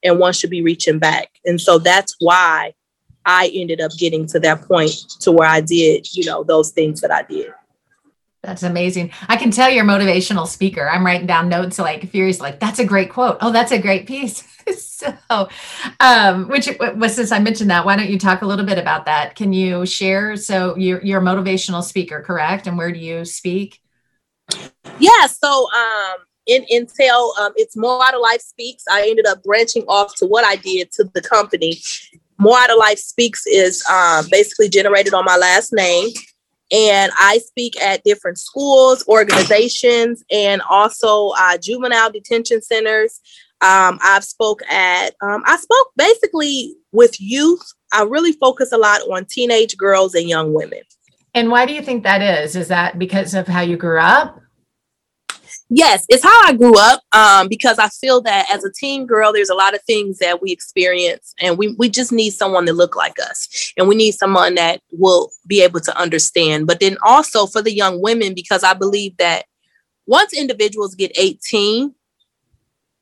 and 0.03 0.19
one 0.19 0.33
should 0.33 0.50
be 0.50 0.62
reaching 0.62 1.00
back. 1.00 1.29
And 1.45 1.60
so 1.60 1.79
that's 1.79 2.15
why 2.19 2.74
I 3.25 3.51
ended 3.53 3.82
up 3.82 3.92
getting 3.98 4.25
to 4.27 4.39
that 4.42 4.63
point 4.63 4.92
to 5.22 5.32
where 5.32 5.48
I 5.48 5.62
did, 5.62 6.13
you 6.15 6.25
know, 6.25 6.44
those 6.44 6.72
things 6.72 7.01
that 7.01 7.12
I 7.12 7.24
did. 7.24 7.53
That's 8.44 8.63
amazing. 8.63 9.12
I 9.30 9.38
can 9.38 9.51
tell 9.51 9.70
you're 9.70 9.86
a 9.86 9.88
motivational 9.88 10.46
speaker. 10.46 10.88
I'm 10.88 11.06
writing 11.06 11.27
down 11.27 11.48
notes 11.48 11.80
like 11.80 12.10
furious, 12.10 12.42
like 12.42 12.60
that's 12.60 12.80
a 12.80 12.86
great 12.86 13.10
quote. 13.10 13.38
Oh, 13.39 13.53
that's 13.53 13.72
a 13.72 13.82
great 13.82 14.06
piece. 14.06 14.44
so, 14.77 15.48
um, 16.01 16.50
which 16.50 16.68
was 16.96 17.15
since 17.15 17.32
I 17.32 17.39
mentioned 17.39 17.70
that, 17.70 17.86
why 17.86 17.96
don't 17.96 18.10
you 18.10 18.20
talk 18.20 18.42
a 18.42 18.46
little 18.46 18.65
bit 18.65 18.77
about 18.77 19.06
that? 19.06 19.36
Can 19.36 19.53
you 19.53 19.86
share? 19.86 20.36
So 20.36 20.75
you're 20.75 21.01
you're 21.01 21.22
a 21.22 21.24
motivational 21.24 21.82
speaker, 21.82 22.22
correct? 22.22 22.68
And 22.68 22.77
where 22.77 22.92
do 22.92 23.00
you 23.00 23.24
speak? 23.24 23.80
Yeah. 25.00 25.27
So 25.27 25.70
um, 25.72 26.18
in 26.46 26.65
Intel, 26.65 27.38
um, 27.39 27.53
it's 27.56 27.77
more 27.77 28.06
out 28.06 28.13
of 28.13 28.20
life 28.20 28.42
speaks. 28.42 28.84
I 28.92 29.08
ended 29.08 29.25
up 29.25 29.42
branching 29.44 29.84
off 29.84 30.15
to 30.15 30.25
what 30.25 30.44
I 30.44 30.58
did 30.58 30.92
to 30.94 31.06
the 31.13 31.22
company 31.22 31.82
more 32.37 32.57
Out 32.57 32.71
of 32.71 32.77
Life 32.77 32.99
Speaks 32.99 33.45
is 33.45 33.83
uh, 33.89 34.23
basically 34.29 34.69
generated 34.69 35.13
on 35.13 35.25
my 35.25 35.37
last 35.37 35.73
name. 35.73 36.09
And 36.71 37.11
I 37.17 37.37
speak 37.37 37.79
at 37.79 38.03
different 38.03 38.39
schools, 38.39 39.07
organizations, 39.07 40.23
and 40.31 40.61
also 40.69 41.29
uh, 41.37 41.57
juvenile 41.57 42.11
detention 42.11 42.61
centers. 42.61 43.19
Um, 43.61 43.99
I've 44.01 44.23
spoke 44.23 44.61
at, 44.69 45.13
um, 45.21 45.43
I 45.45 45.57
spoke 45.57 45.91
basically 45.95 46.75
with 46.91 47.19
youth. 47.21 47.61
I 47.93 48.03
really 48.03 48.33
focus 48.33 48.71
a 48.71 48.77
lot 48.77 49.01
on 49.01 49.25
teenage 49.25 49.77
girls 49.77 50.15
and 50.15 50.27
young 50.27 50.53
women. 50.53 50.81
And 51.35 51.49
why 51.49 51.65
do 51.65 51.73
you 51.73 51.81
think 51.81 52.03
that 52.03 52.21
is? 52.21 52.55
Is 52.55 52.67
that 52.69 52.97
because 52.97 53.33
of 53.33 53.47
how 53.47 53.61
you 53.61 53.77
grew 53.77 53.99
up? 53.99 54.39
Yes, 55.75 56.06
it's 56.10 56.24
how 56.24 56.42
I 56.44 56.53
grew 56.53 56.77
up 56.77 57.01
um, 57.12 57.48
because 57.48 57.80
I 57.80 57.89
feel 57.89 58.22
that 58.22 58.48
as 58.51 58.63
a 58.63 58.72
teen 58.72 59.06
girl, 59.06 59.34
there's 59.34 59.50
a 59.50 59.56
lot 59.56 59.74
of 59.74 59.82
things 59.84 60.20
that 60.20 60.42
we 60.42 60.51
experience, 60.51 61.34
and 61.39 61.58
we, 61.58 61.75
we 61.77 61.89
just 61.89 62.12
need 62.12 62.32
someone 62.32 62.65
to 62.68 62.74
look 62.74 62.96
like 62.96 63.20
us. 63.20 63.74
And 63.77 63.88
we 63.88 63.96
need 63.96 64.13
someone 64.13 64.56
that 64.56 64.82
will 64.92 65.32
be 65.48 65.63
able 65.63 65.80
to 65.82 65.98
understand. 65.98 66.68
But 66.68 66.80
then 66.80 66.98
also 67.06 67.46
for 67.46 67.62
the 67.62 67.74
young 67.74 68.01
women, 68.01 68.34
because 68.34 68.63
I 68.63 68.74
believe 68.74 69.18
that 69.18 69.46
once 70.06 70.34
individuals 70.34 70.96
get 70.96 71.12
18, 71.18 71.94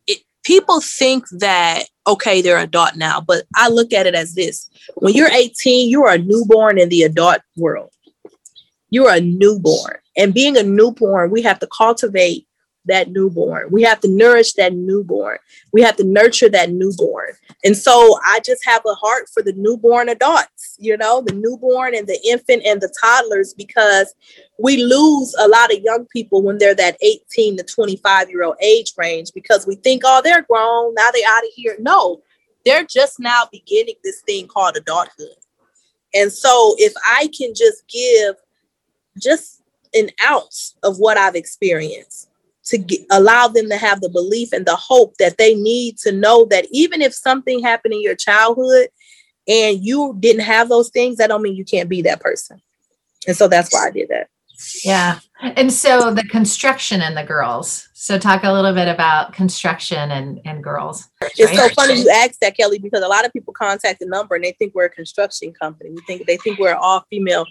it, 0.08 0.20
people 0.44 0.82
think 0.82 1.26
that, 1.40 1.86
okay, 2.08 2.42
they're 2.42 2.60
adult 2.60 2.96
now. 2.96 3.22
But 3.22 3.46
I 3.56 3.70
look 3.70 3.92
at 3.92 4.08
it 4.08 4.16
as 4.16 4.34
this 4.34 4.70
when 4.96 5.14
you're 5.14 5.32
18, 5.32 5.90
you 5.90 6.04
are 6.06 6.14
a 6.14 6.20
newborn 6.20 6.80
in 6.80 6.90
the 6.90 7.04
adult 7.04 7.42
world. 7.58 7.90
You're 8.90 9.14
a 9.14 9.22
newborn. 9.22 9.98
And 10.18 10.34
being 10.34 10.58
a 10.58 10.64
newborn, 10.64 11.32
we 11.32 11.42
have 11.44 11.60
to 11.60 11.68
cultivate 11.68 12.46
that 12.86 13.12
newborn. 13.12 13.68
We 13.72 13.84
have 13.84 14.00
to 14.02 14.08
nourish 14.08 14.54
that 14.54 14.74
newborn. 14.74 15.38
We 15.72 15.82
have 15.82 15.96
to 15.98 16.04
nurture 16.04 16.50
that 16.50 16.72
newborn. 16.72 17.34
And 17.64 17.78
so 17.78 18.20
I 18.26 18.40
just 18.44 18.66
have 18.66 18.82
a 18.86 18.96
heart 18.96 19.30
for 19.32 19.44
the 19.44 19.54
newborn 19.54 20.10
adults, 20.10 20.76
you 20.80 20.98
know, 20.98 21.22
the 21.22 21.34
newborn 21.34 21.96
and 21.96 22.08
the 22.08 22.20
infant 22.26 22.64
and 22.66 22.82
the 22.82 22.94
toddlers, 23.02 23.54
because 23.54 24.14
we 24.58 24.84
lose 24.84 25.36
a 25.40 25.48
lot 25.48 25.72
of 25.72 25.82
young 25.82 26.06
people 26.08 26.42
when 26.42 26.58
they're 26.58 26.76
that 26.76 26.98
18 27.02 27.58
to 27.58 27.64
25 27.64 28.30
year 28.30 28.44
old 28.44 28.56
age 28.62 28.94
range 28.98 29.32
because 29.34 29.68
we 29.68 29.76
think, 29.76 30.02
oh, 30.06 30.22
they're 30.24 30.44
grown. 30.44 30.94
Now 30.96 31.10
they're 31.14 31.30
out 31.30 31.44
of 31.44 31.50
here. 31.56 31.76
No, 31.80 32.22
they're 32.66 32.86
just 32.86 33.20
now 33.20 33.48
beginning 33.52 33.96
this 34.04 34.22
thing 34.22 34.48
called 34.48 34.76
adulthood. 34.76 35.36
And 36.14 36.32
so 36.32 36.76
if 36.78 36.94
I 37.06 37.30
can 37.38 37.54
just 37.56 37.88
give 37.88 38.36
just 39.22 39.62
an 39.94 40.10
ounce 40.24 40.76
of 40.84 41.00
what 41.00 41.18
I've 41.18 41.36
experienced 41.36 42.31
to 42.66 42.78
get, 42.78 43.02
allow 43.10 43.48
them 43.48 43.70
to 43.70 43.78
have 43.78 44.02
the 44.02 44.10
belief 44.10 44.54
and 44.54 44.66
the 44.66 44.76
hope 44.76 45.16
that 45.18 45.38
they 45.38 45.56
need 45.56 45.98
to 46.00 46.12
know 46.12 46.46
that 46.46 46.68
even 46.72 47.02
if 47.02 47.14
something 47.14 47.62
happened 47.62 47.94
in 47.94 48.02
your 48.02 48.16
childhood 48.16 48.88
and 49.48 49.84
you 49.84 50.16
didn't 50.20 50.44
have 50.44 50.70
those 50.70 50.90
things, 50.90 51.18
that 51.18 51.28
don't 51.28 51.42
mean 51.42 51.56
you 51.56 51.66
can't 51.66 51.90
be 51.90 52.02
that 52.04 52.22
person. 52.22 52.62
And 53.28 53.36
so 53.36 53.48
that's 53.48 53.74
why 53.74 53.88
I 53.88 53.92
did 53.92 54.10
that. 54.10 54.28
Yeah. 54.84 55.20
And 55.42 55.74
so 55.74 56.14
the 56.14 56.24
construction 56.24 57.02
and 57.02 57.18
the 57.18 57.24
girls. 57.24 57.90
So 57.94 58.20
talk 58.20 58.44
a 58.44 58.52
little 58.52 58.74
bit 58.74 58.88
about 58.88 59.34
construction 59.34 60.12
and, 60.12 60.40
and 60.46 60.64
girls. 60.64 61.10
It's 61.38 61.56
so 61.56 61.70
funny 61.70 62.00
you 62.00 62.10
asked 62.10 62.42
that, 62.42 62.56
Kelly, 62.56 62.78
because 62.78 63.04
a 63.04 63.08
lot 63.08 63.26
of 63.26 63.34
people 63.34 63.54
contact 63.54 64.00
the 64.00 64.06
number 64.06 64.36
and 64.36 64.44
they 64.44 64.52
think 64.54 64.76
we're 64.76 64.86
a 64.86 64.90
construction 64.90 65.52
company. 65.54 65.90
We 65.92 66.02
think 66.02 66.28
they 66.28 66.38
think 66.38 66.60
we're 66.60 66.76
all 66.76 67.06
female 67.10 67.46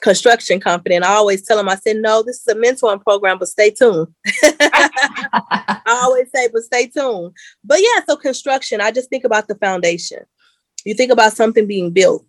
construction 0.00 0.60
company. 0.60 0.94
And 0.96 1.04
I 1.04 1.14
always 1.14 1.42
tell 1.42 1.56
them, 1.56 1.68
I 1.68 1.76
said, 1.76 1.96
no, 1.96 2.22
this 2.22 2.36
is 2.36 2.48
a 2.48 2.54
mentoring 2.54 3.02
program, 3.02 3.38
but 3.38 3.48
stay 3.48 3.70
tuned. 3.70 4.08
I 4.42 6.00
always 6.02 6.28
say, 6.34 6.48
but 6.52 6.62
stay 6.62 6.86
tuned. 6.86 7.34
But 7.64 7.80
yeah, 7.80 8.04
so 8.06 8.16
construction, 8.16 8.80
I 8.80 8.90
just 8.90 9.10
think 9.10 9.24
about 9.24 9.48
the 9.48 9.54
foundation. 9.56 10.20
You 10.84 10.94
think 10.94 11.12
about 11.12 11.32
something 11.32 11.66
being 11.66 11.90
built. 11.90 12.24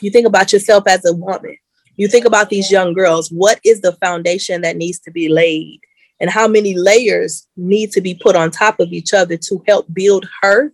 You 0.00 0.10
think 0.10 0.26
about 0.26 0.52
yourself 0.52 0.84
as 0.86 1.04
a 1.04 1.12
woman. 1.12 1.56
You 1.96 2.08
think 2.08 2.24
about 2.24 2.50
these 2.50 2.70
young 2.70 2.92
girls. 2.92 3.30
What 3.30 3.60
is 3.64 3.80
the 3.80 3.92
foundation 3.92 4.60
that 4.62 4.76
needs 4.76 5.00
to 5.00 5.10
be 5.10 5.28
laid? 5.28 5.80
And 6.20 6.30
how 6.30 6.48
many 6.48 6.76
layers 6.76 7.46
need 7.56 7.92
to 7.92 8.00
be 8.00 8.14
put 8.14 8.36
on 8.36 8.50
top 8.50 8.80
of 8.80 8.92
each 8.92 9.14
other 9.14 9.36
to 9.36 9.62
help 9.66 9.86
build 9.92 10.28
her 10.42 10.72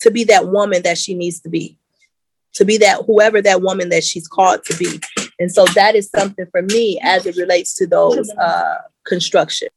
to 0.00 0.10
be 0.10 0.24
that 0.24 0.48
woman 0.48 0.82
that 0.82 0.98
she 0.98 1.14
needs 1.14 1.40
to 1.40 1.48
be? 1.48 1.78
to 2.54 2.64
be 2.64 2.78
that 2.78 3.02
whoever 3.06 3.42
that 3.42 3.62
woman 3.62 3.88
that 3.90 4.04
she's 4.04 4.26
called 4.26 4.64
to 4.64 4.76
be. 4.76 5.00
And 5.38 5.52
so 5.52 5.64
that 5.74 5.94
is 5.94 6.10
something 6.10 6.46
for 6.50 6.62
me 6.62 7.00
as 7.02 7.26
it 7.26 7.36
relates 7.36 7.74
to 7.74 7.86
those 7.86 8.30
uh, 8.30 8.76
construction. 9.04 9.68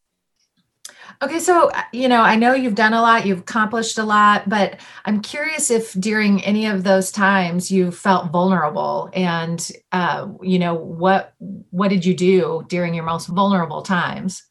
Okay, 1.19 1.39
so 1.39 1.69
uh, 1.69 1.81
you 1.91 2.07
know, 2.07 2.21
I 2.21 2.35
know 2.35 2.53
you've 2.53 2.75
done 2.75 2.93
a 2.93 3.01
lot, 3.01 3.25
you've 3.25 3.39
accomplished 3.39 3.97
a 3.97 4.03
lot, 4.03 4.47
but 4.47 4.79
I'm 5.03 5.19
curious 5.21 5.71
if 5.71 5.93
during 5.93 6.43
any 6.43 6.67
of 6.67 6.83
those 6.83 7.11
times 7.11 7.71
you 7.71 7.89
felt 7.89 8.31
vulnerable, 8.31 9.09
and 9.13 9.71
uh, 9.91 10.27
you 10.43 10.59
know, 10.59 10.75
what 10.75 11.33
what 11.39 11.87
did 11.89 12.05
you 12.05 12.13
do 12.13 12.63
during 12.69 12.93
your 12.93 13.03
most 13.03 13.27
vulnerable 13.27 13.81
times? 13.81 14.43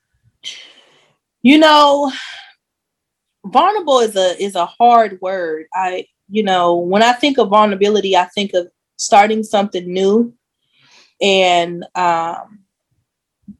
You 1.43 1.59
know, 1.59 2.11
vulnerable 3.45 4.01
is 4.01 4.17
a 4.17 4.43
is 4.43 4.57
a 4.57 4.67
hard 4.67 5.21
word. 5.21 5.67
I 5.73 6.07
you 6.29 6.43
know, 6.43 6.75
when 6.75 7.05
I 7.05 7.13
think 7.13 7.39
of 7.39 7.51
vulnerability, 7.51 8.17
I 8.17 8.25
think 8.25 8.55
of 8.55 8.67
starting 8.99 9.45
something 9.45 9.87
new 9.93 10.35
and 11.21 11.85
um, 11.95 12.61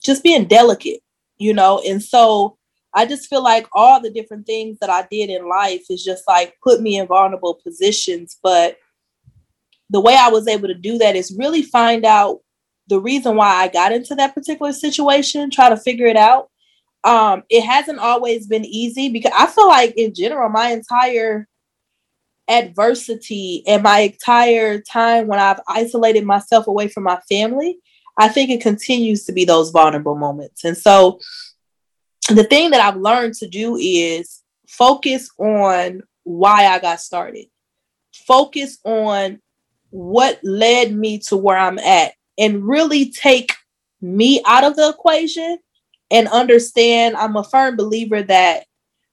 just 0.03 0.23
being 0.23 0.47
delicate, 0.47 1.01
you 1.39 1.55
know. 1.55 1.83
And 1.87 2.03
so 2.03 2.57
I 2.95 3.07
just 3.07 3.29
feel 3.29 3.43
like 3.43 3.67
all 3.73 4.01
the 4.01 4.11
different 4.11 4.47
things 4.47 4.79
that 4.81 4.91
I 4.91 5.07
did 5.11 5.31
in 5.31 5.49
life 5.49 5.85
is 5.91 6.03
just 6.03 6.25
like 6.27 6.55
put 6.63 6.81
me 6.81 6.99
in 6.99 7.07
vulnerable 7.07 7.55
positions. 7.55 8.39
But 8.43 8.79
the 9.91 10.01
way 10.01 10.17
I 10.19 10.29
was 10.29 10.49
able 10.49 10.69
to 10.69 10.75
do 10.75 10.99
that 10.99 11.17
is 11.17 11.37
really 11.39 11.63
find 11.63 12.05
out 12.05 12.41
the 12.89 13.01
reason 13.01 13.37
why 13.37 13.49
I 13.49 13.69
got 13.69 13.93
into 13.93 14.15
that 14.15 14.35
particular 14.35 14.73
situation, 14.73 15.51
try 15.51 15.69
to 15.69 15.77
figure 15.77 16.07
it 16.07 16.17
out. 16.17 16.51
Um, 17.05 17.43
it 17.51 17.63
hasn't 17.63 17.99
always 17.99 18.47
been 18.47 18.65
easy 18.65 19.11
because 19.11 19.33
I 19.35 19.47
feel 19.47 19.69
like 19.69 19.95
in 19.97 20.15
general, 20.15 20.49
my 20.49 20.71
entire 20.71 21.47
adversity 22.49 23.63
and 23.67 23.83
my 23.83 24.01
entire 24.01 24.81
time 24.81 25.27
when 25.27 25.39
I've 25.39 25.61
isolated 25.69 26.25
myself 26.25 26.67
away 26.67 26.89
from 26.89 27.05
my 27.05 27.19
family, 27.29 27.79
I 28.19 28.29
think 28.29 28.51
it 28.51 28.61
continues 28.61 29.25
to 29.25 29.33
be 29.33 29.45
those 29.45 29.71
vulnerable 29.71 30.15
moments. 30.15 30.65
And 30.65 30.77
so 30.77 31.19
the 32.29 32.45
thing 32.45 32.71
that 32.71 32.81
I've 32.81 33.01
learned 33.01 33.35
to 33.35 33.49
do 33.49 33.77
is 33.77 34.43
focus 34.69 35.31
on 35.39 36.03
why 36.25 36.67
I 36.67 36.79
got 36.79 37.01
started. 37.01 37.47
Focus 38.27 38.79
on 38.85 39.41
what 39.91 40.41
led 40.43 40.93
me 40.93 41.19
to 41.19 41.37
where 41.37 41.57
I'm 41.57 41.79
at 41.79 42.13
and 42.39 42.67
really 42.67 43.11
take 43.11 43.53
me 44.01 44.43
out 44.47 44.65
of 44.65 44.77
the 44.77 44.89
equation 44.89 45.59
and 46.11 46.29
understand 46.29 47.17
I'm 47.17 47.37
a 47.37 47.45
firm 47.45 47.77
believer 47.77 48.23
that 48.23 48.65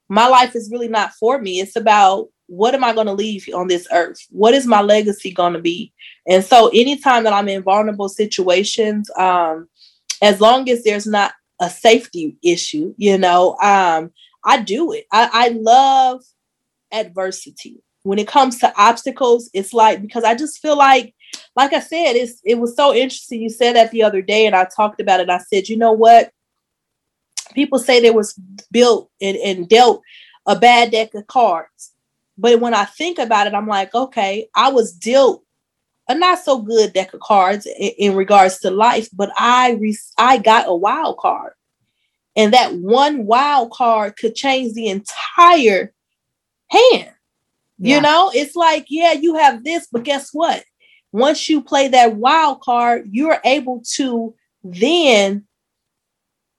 my 0.10 0.28
life 0.28 0.56
is 0.56 0.70
really 0.72 0.88
not 0.88 1.13
for 1.13 1.40
me. 1.40 1.60
It's 1.60 1.75
about 1.75 2.30
what 2.54 2.76
am 2.76 2.84
I 2.84 2.94
going 2.94 3.08
to 3.08 3.14
leave 3.14 3.48
on 3.54 3.68
this 3.68 3.88
earth? 3.92 4.20
What 4.30 4.54
is 4.54 4.68
my 4.68 4.82
legacy 4.82 5.32
going 5.32 5.54
to 5.54 5.60
be? 5.60 5.92
And 6.28 6.44
so, 6.44 6.68
anytime 6.70 7.24
that 7.24 7.34
I'm 7.34 7.50
in 7.50 7.64
vulnerable 7.64 8.10
situations, 8.10 9.10
um, 9.18 9.68
as 10.22 10.40
long 10.40 10.70
as 10.70 10.84
there's 10.84 11.08
not 11.08 11.34
a 11.60 11.70
safety 11.70 12.38
issue, 12.44 12.94
you 12.98 13.18
know, 13.18 13.58
um, 13.62 14.12
I 14.46 14.62
do 14.62 14.92
it. 14.92 15.06
I, 15.12 15.30
I 15.34 15.48
love 15.50 16.22
adversity. 16.92 17.82
When 18.04 18.20
it 18.20 18.28
comes 18.28 18.60
to 18.60 18.74
obstacles, 18.78 19.50
it's 19.54 19.74
like 19.74 20.02
because 20.02 20.24
I 20.24 20.36
just 20.36 20.62
feel 20.62 20.78
like, 20.78 21.16
like 21.56 21.74
I 21.74 21.80
said, 21.80 22.14
it's 22.14 22.40
it 22.46 22.60
was 22.60 22.76
so 22.76 22.94
interesting. 22.94 23.42
You 23.42 23.50
said 23.50 23.76
that 23.76 23.90
the 23.92 24.04
other 24.04 24.22
day, 24.22 24.46
and 24.46 24.56
I 24.56 24.66
talked 24.66 25.02
about 25.02 25.22
it. 25.22 25.30
I 25.30 25.40
said, 25.40 25.70
you 25.70 25.78
know 25.78 25.94
what? 25.94 26.30
People 27.56 27.80
say 27.80 28.00
there 28.00 28.14
was 28.14 28.38
built 28.72 29.10
and, 29.22 29.38
and 29.38 29.68
dealt 29.68 30.02
a 30.46 30.60
bad 30.60 30.92
deck 30.92 31.16
of 31.16 31.26
cards. 31.28 31.93
But 32.38 32.60
when 32.60 32.74
I 32.74 32.86
think 32.86 33.20
about 33.20 33.48
it, 33.48 33.54
I'm 33.54 33.68
like, 33.68 33.94
okay, 33.94 34.48
I 34.56 34.72
was 34.72 34.92
dealt 34.92 35.44
a 36.08 36.16
not 36.16 36.40
so 36.40 36.60
good 36.60 36.94
deck 36.94 37.13
of 37.13 37.22
cards 37.22 37.66
in, 37.66 37.92
in 37.98 38.16
regards 38.16 38.60
to 38.60 38.72
life, 38.72 39.10
but 39.13 39.32
I 39.38 39.74
re- 39.74 39.98
I 40.18 40.38
got 40.38 40.68
a 40.68 40.75
wild 40.75 41.18
card. 41.18 41.54
And 42.36 42.54
that 42.54 42.74
one 42.74 43.25
wild 43.25 43.72
card 43.72 44.18
could 44.18 44.36
change 44.36 44.74
the 44.74 44.88
entire 44.88 45.94
hand. 46.70 47.12
Yeah. 47.78 47.96
You 47.96 48.02
know, 48.02 48.32
it's 48.34 48.56
like, 48.56 48.88
yeah, 48.90 49.13
you 49.13 49.36
have 49.36 49.63
this, 49.63 49.88
but 49.92 50.04
guess 50.04 50.30
what? 50.34 50.63
Once 51.12 51.48
you 51.48 51.62
play 51.62 51.88
that 51.90 52.16
wild 52.16 52.62
card, 52.62 53.08
you're 53.12 53.40
able 53.46 53.84
to 53.96 54.34
then 54.63 55.46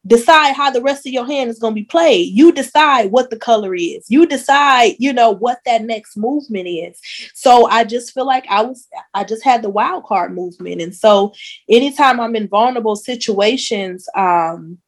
decide 0.06 0.52
how 0.52 0.70
the 0.70 0.82
rest 0.82 1.06
of 1.06 1.12
your 1.12 1.26
hand 1.26 1.50
is 1.50 1.58
going 1.58 1.73
to 1.73 1.80
be 1.80 1.84
played. 1.84 2.32
You 2.32 2.52
decide 2.52 3.11
what 3.11 3.30
the 3.30 3.38
color 3.38 3.75
is. 3.75 4.04
You 4.08 4.26
decide, 4.26 4.96
you 4.99 5.12
know, 5.12 5.30
what 5.30 5.61
that 5.64 5.82
next 5.82 6.16
movement 6.16 6.68
is. 6.68 7.00
So 7.34 7.66
I 7.68 7.84
just 7.84 8.12
feel 8.12 8.26
like 8.26 8.44
I 8.49 8.62
was, 8.62 8.87
I 9.14 9.25
just 9.25 9.44
had 9.44 9.62
the 9.62 9.70
wild 9.70 10.04
card 10.04 10.34
movement. 10.34 10.80
And 10.80 10.94
so 10.94 11.32
anytime 11.68 12.20
I'm 12.20 12.37
in 12.37 12.49
vulnerable 12.49 12.96
situations, 12.96 14.08
um, 14.14 14.78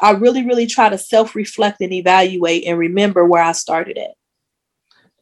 I 0.00 0.12
really, 0.12 0.46
really 0.46 0.66
try 0.66 0.88
to 0.88 0.98
self 0.98 1.34
reflect 1.34 1.80
and 1.80 1.92
evaluate 1.92 2.64
and 2.66 2.78
remember 2.78 3.26
where 3.26 3.42
I 3.42 3.52
started 3.52 3.98
at. 3.98 4.19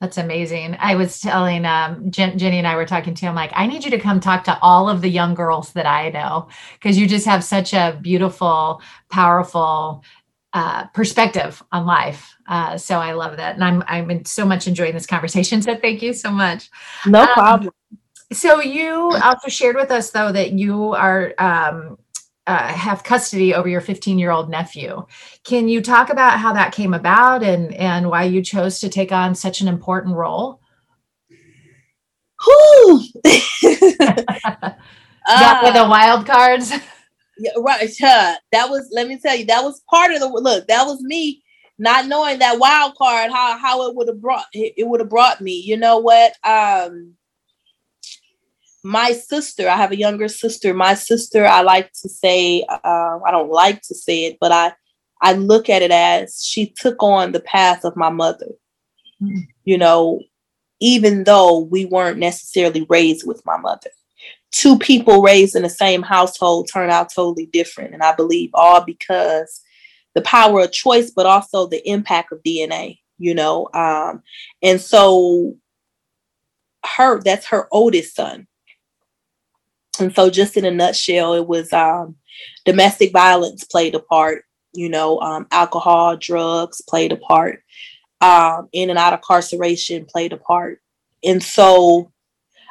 That's 0.00 0.16
amazing. 0.16 0.76
I 0.78 0.94
was 0.94 1.20
telling 1.20 1.64
um, 1.66 2.10
Jen, 2.10 2.38
Jenny 2.38 2.58
and 2.58 2.66
I 2.68 2.76
were 2.76 2.86
talking 2.86 3.14
to 3.14 3.26
him 3.26 3.34
like, 3.34 3.50
I 3.54 3.66
need 3.66 3.84
you 3.84 3.90
to 3.90 3.98
come 3.98 4.20
talk 4.20 4.44
to 4.44 4.56
all 4.60 4.88
of 4.88 5.00
the 5.00 5.08
young 5.08 5.34
girls 5.34 5.72
that 5.72 5.86
I 5.86 6.10
know 6.10 6.48
because 6.74 6.96
you 6.96 7.08
just 7.08 7.26
have 7.26 7.42
such 7.42 7.74
a 7.74 7.98
beautiful, 8.00 8.80
powerful 9.10 10.04
uh, 10.52 10.86
perspective 10.88 11.62
on 11.72 11.84
life. 11.84 12.34
Uh, 12.46 12.78
so 12.78 12.98
I 12.98 13.12
love 13.12 13.36
that, 13.36 13.56
and 13.56 13.64
I'm 13.64 13.84
I'm 13.86 14.24
so 14.24 14.46
much 14.46 14.66
enjoying 14.66 14.94
this 14.94 15.06
conversation. 15.06 15.60
So 15.60 15.76
thank 15.76 16.00
you 16.00 16.12
so 16.12 16.30
much. 16.30 16.70
No 17.04 17.22
um, 17.22 17.28
problem. 17.28 17.72
So 18.32 18.60
you 18.60 19.10
also 19.22 19.48
shared 19.48 19.76
with 19.76 19.90
us 19.90 20.10
though 20.10 20.32
that 20.32 20.52
you 20.52 20.94
are 20.94 21.34
um, 21.38 21.98
uh, 22.48 22.68
have 22.68 23.04
custody 23.04 23.54
over 23.54 23.68
your 23.68 23.80
15 23.80 24.18
year 24.18 24.30
old 24.30 24.50
nephew. 24.50 25.06
Can 25.44 25.68
you 25.68 25.80
talk 25.80 26.10
about 26.10 26.38
how 26.38 26.52
that 26.54 26.72
came 26.72 26.94
about 26.94 27.44
and 27.44 27.72
and 27.74 28.08
why 28.08 28.24
you 28.24 28.42
chose 28.42 28.80
to 28.80 28.88
take 28.88 29.12
on 29.12 29.34
such 29.34 29.60
an 29.60 29.68
important 29.68 30.16
role? 30.16 30.60
Uh, 35.28 35.60
with 35.62 35.74
the 35.74 35.88
wild 35.88 36.26
cards. 36.26 36.72
Yeah, 37.40 37.52
right. 37.58 37.88
Uh, 38.02 38.34
that 38.50 38.68
was. 38.68 38.88
Let 38.90 39.06
me 39.06 39.16
tell 39.16 39.36
you, 39.36 39.46
that 39.46 39.62
was 39.62 39.80
part 39.88 40.10
of 40.10 40.18
the 40.18 40.26
look. 40.26 40.66
That 40.66 40.86
was 40.86 41.00
me 41.02 41.40
not 41.78 42.08
knowing 42.08 42.40
that 42.40 42.58
wild 42.58 42.96
card. 42.96 43.30
How 43.30 43.56
how 43.56 43.88
it 43.88 43.94
would 43.94 44.08
have 44.08 44.20
brought 44.20 44.46
it, 44.52 44.74
it 44.76 44.88
would 44.88 44.98
have 44.98 45.08
brought 45.08 45.40
me. 45.40 45.52
You 45.52 45.76
know 45.76 45.98
what? 45.98 46.32
Um, 46.42 47.14
my 48.84 49.12
sister, 49.12 49.68
I 49.68 49.76
have 49.76 49.90
a 49.90 49.98
younger 49.98 50.28
sister. 50.28 50.72
My 50.72 50.94
sister, 50.94 51.46
I 51.46 51.62
like 51.62 51.92
to 51.94 52.08
say, 52.08 52.64
uh, 52.68 53.18
I 53.26 53.30
don't 53.30 53.50
like 53.50 53.82
to 53.82 53.94
say 53.94 54.26
it, 54.26 54.38
but 54.40 54.52
I, 54.52 54.72
I 55.20 55.32
look 55.32 55.68
at 55.68 55.82
it 55.82 55.90
as 55.90 56.42
she 56.42 56.66
took 56.66 57.02
on 57.02 57.32
the 57.32 57.40
path 57.40 57.84
of 57.84 57.96
my 57.96 58.10
mother. 58.10 58.48
Mm-hmm. 59.20 59.40
You 59.64 59.78
know, 59.78 60.20
even 60.80 61.24
though 61.24 61.58
we 61.58 61.86
weren't 61.86 62.18
necessarily 62.18 62.86
raised 62.88 63.26
with 63.26 63.44
my 63.44 63.56
mother, 63.56 63.90
two 64.52 64.78
people 64.78 65.22
raised 65.22 65.56
in 65.56 65.62
the 65.62 65.70
same 65.70 66.02
household 66.02 66.68
turn 66.72 66.90
out 66.90 67.12
totally 67.12 67.46
different. 67.46 67.94
And 67.94 68.02
I 68.02 68.14
believe 68.14 68.50
all 68.54 68.84
because 68.84 69.60
the 70.14 70.22
power 70.22 70.60
of 70.60 70.72
choice, 70.72 71.10
but 71.10 71.26
also 71.26 71.66
the 71.66 71.86
impact 71.88 72.32
of 72.32 72.42
DNA. 72.46 72.98
You 73.20 73.34
know, 73.34 73.68
um, 73.74 74.22
and 74.62 74.80
so 74.80 75.56
her 76.84 77.20
that's 77.20 77.46
her 77.46 77.66
oldest 77.72 78.14
son 78.14 78.46
and 80.00 80.14
so, 80.14 80.30
just 80.30 80.56
in 80.56 80.64
a 80.64 80.70
nutshell, 80.70 81.34
it 81.34 81.46
was 81.46 81.72
um, 81.72 82.16
domestic 82.64 83.12
violence 83.12 83.64
played 83.64 83.94
a 83.94 84.00
part. 84.00 84.44
You 84.72 84.88
know, 84.88 85.20
um, 85.20 85.46
alcohol, 85.50 86.16
drugs 86.16 86.82
played 86.88 87.12
a 87.12 87.16
part. 87.16 87.62
Um, 88.20 88.68
in 88.72 88.90
and 88.90 88.98
out 88.98 89.12
of 89.12 89.20
incarceration 89.20 90.04
played 90.04 90.32
a 90.32 90.36
part. 90.36 90.80
And 91.22 91.42
so, 91.42 92.12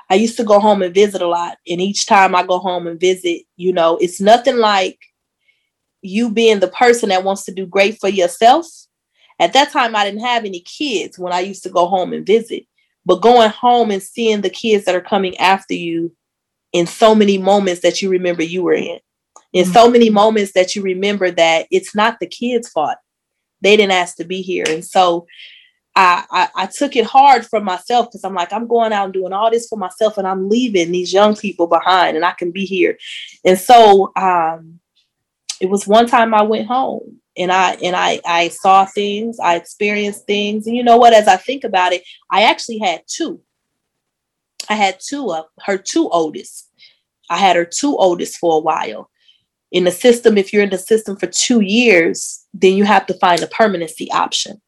I 0.09 0.15
used 0.15 0.37
to 0.37 0.43
go 0.43 0.59
home 0.59 0.81
and 0.81 0.93
visit 0.93 1.21
a 1.21 1.27
lot. 1.27 1.57
And 1.67 1.81
each 1.81 2.05
time 2.05 2.35
I 2.35 2.45
go 2.45 2.59
home 2.59 2.87
and 2.87 2.99
visit, 2.99 3.43
you 3.57 3.73
know, 3.73 3.97
it's 3.97 4.21
nothing 4.21 4.57
like 4.57 4.97
you 6.01 6.31
being 6.31 6.59
the 6.59 6.69
person 6.69 7.09
that 7.09 7.23
wants 7.23 7.43
to 7.45 7.53
do 7.53 7.65
great 7.65 7.99
for 7.99 8.09
yourself. 8.09 8.65
At 9.39 9.53
that 9.53 9.71
time, 9.71 9.95
I 9.95 10.05
didn't 10.05 10.25
have 10.25 10.45
any 10.45 10.61
kids 10.61 11.19
when 11.19 11.33
I 11.33 11.41
used 11.41 11.63
to 11.63 11.69
go 11.69 11.87
home 11.87 12.13
and 12.13 12.25
visit. 12.25 12.63
But 13.05 13.21
going 13.21 13.49
home 13.49 13.91
and 13.91 14.01
seeing 14.01 14.41
the 14.41 14.49
kids 14.49 14.85
that 14.85 14.95
are 14.95 15.01
coming 15.01 15.37
after 15.37 15.73
you 15.73 16.15
in 16.73 16.85
so 16.85 17.15
many 17.15 17.37
moments 17.37 17.81
that 17.81 18.01
you 18.01 18.09
remember 18.09 18.43
you 18.43 18.63
were 18.63 18.73
in. 18.73 18.99
In 19.53 19.63
mm-hmm. 19.63 19.73
so 19.73 19.89
many 19.89 20.09
moments 20.09 20.51
that 20.53 20.75
you 20.75 20.81
remember 20.81 21.31
that 21.31 21.67
it's 21.71 21.95
not 21.95 22.17
the 22.19 22.27
kids' 22.27 22.69
fault. 22.69 22.97
They 23.61 23.77
didn't 23.77 23.93
ask 23.93 24.17
to 24.17 24.25
be 24.25 24.41
here. 24.41 24.65
And 24.67 24.85
so 24.85 25.25
I, 25.95 26.25
I, 26.29 26.49
I 26.55 26.65
took 26.67 26.95
it 26.95 27.05
hard 27.05 27.45
for 27.45 27.59
myself 27.59 28.07
because 28.07 28.23
I'm 28.23 28.35
like, 28.35 28.53
I'm 28.53 28.67
going 28.67 28.93
out 28.93 29.05
and 29.05 29.13
doing 29.13 29.33
all 29.33 29.49
this 29.49 29.67
for 29.67 29.79
myself 29.79 30.17
and 30.17 30.27
I'm 30.27 30.47
leaving 30.47 30.91
these 30.91 31.11
young 31.11 31.35
people 31.35 31.65
behind 31.65 32.15
and 32.15 32.25
I 32.25 32.33
can 32.33 32.51
be 32.51 32.65
here. 32.65 32.99
And 33.43 33.57
so 33.57 34.11
um, 34.15 34.79
it 35.59 35.69
was 35.69 35.87
one 35.87 36.05
time 36.05 36.35
I 36.35 36.43
went 36.43 36.67
home 36.67 37.19
and 37.35 37.51
I 37.51 37.73
and 37.83 37.95
I 37.95 38.19
I 38.25 38.49
saw 38.49 38.85
things, 38.85 39.39
I 39.39 39.55
experienced 39.55 40.27
things. 40.27 40.67
And 40.67 40.75
you 40.75 40.83
know 40.83 40.97
what? 40.97 41.13
As 41.13 41.27
I 41.27 41.37
think 41.37 41.63
about 41.63 41.93
it, 41.93 42.03
I 42.29 42.43
actually 42.43 42.77
had 42.77 43.01
two. 43.07 43.41
I 44.69 44.75
had 44.75 44.99
two 44.99 45.31
of 45.31 45.45
her 45.63 45.77
two 45.77 46.09
oldest. 46.09 46.69
I 47.29 47.37
had 47.37 47.55
her 47.55 47.65
two 47.65 47.95
oldest 47.97 48.37
for 48.37 48.57
a 48.57 48.61
while. 48.61 49.09
In 49.71 49.83
the 49.83 49.91
system, 49.91 50.37
if 50.37 50.53
you're 50.53 50.63
in 50.63 50.69
the 50.69 50.77
system 50.77 51.17
for 51.17 51.27
two 51.27 51.59
years, 51.59 52.45
then 52.53 52.73
you 52.73 52.85
have 52.85 53.05
to 53.07 53.13
find 53.15 53.41
a 53.43 53.47
permanency 53.47 54.09
option. 54.11 54.61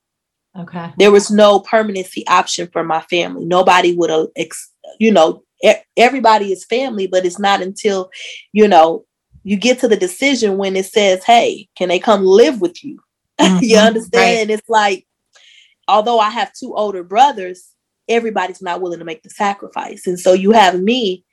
Okay. 0.57 0.91
There 0.97 1.11
was 1.11 1.31
no 1.31 1.59
permanency 1.59 2.27
option 2.27 2.67
for 2.71 2.83
my 2.83 3.01
family. 3.01 3.45
Nobody 3.45 3.95
would 3.95 4.09
have, 4.09 4.27
you 4.99 5.11
know, 5.11 5.43
everybody 5.95 6.51
is 6.51 6.65
family, 6.65 7.07
but 7.07 7.25
it's 7.25 7.39
not 7.39 7.61
until, 7.61 8.09
you 8.51 8.67
know, 8.67 9.05
you 9.43 9.55
get 9.55 9.79
to 9.79 9.87
the 9.87 9.95
decision 9.95 10.57
when 10.57 10.75
it 10.75 10.85
says, 10.85 11.23
hey, 11.23 11.69
can 11.75 11.89
they 11.89 11.99
come 11.99 12.25
live 12.25 12.61
with 12.61 12.83
you? 12.83 12.99
Mm-hmm. 13.39 13.63
you 13.63 13.77
understand? 13.77 14.49
Right. 14.49 14.59
It's 14.59 14.67
like, 14.67 15.07
although 15.87 16.19
I 16.19 16.29
have 16.29 16.51
two 16.51 16.75
older 16.75 17.05
brothers, 17.05 17.69
everybody's 18.09 18.61
not 18.61 18.81
willing 18.81 18.99
to 18.99 19.05
make 19.05 19.23
the 19.23 19.29
sacrifice. 19.29 20.07
And 20.07 20.19
so 20.19 20.33
you 20.33 20.51
have 20.51 20.81
me 20.81 21.23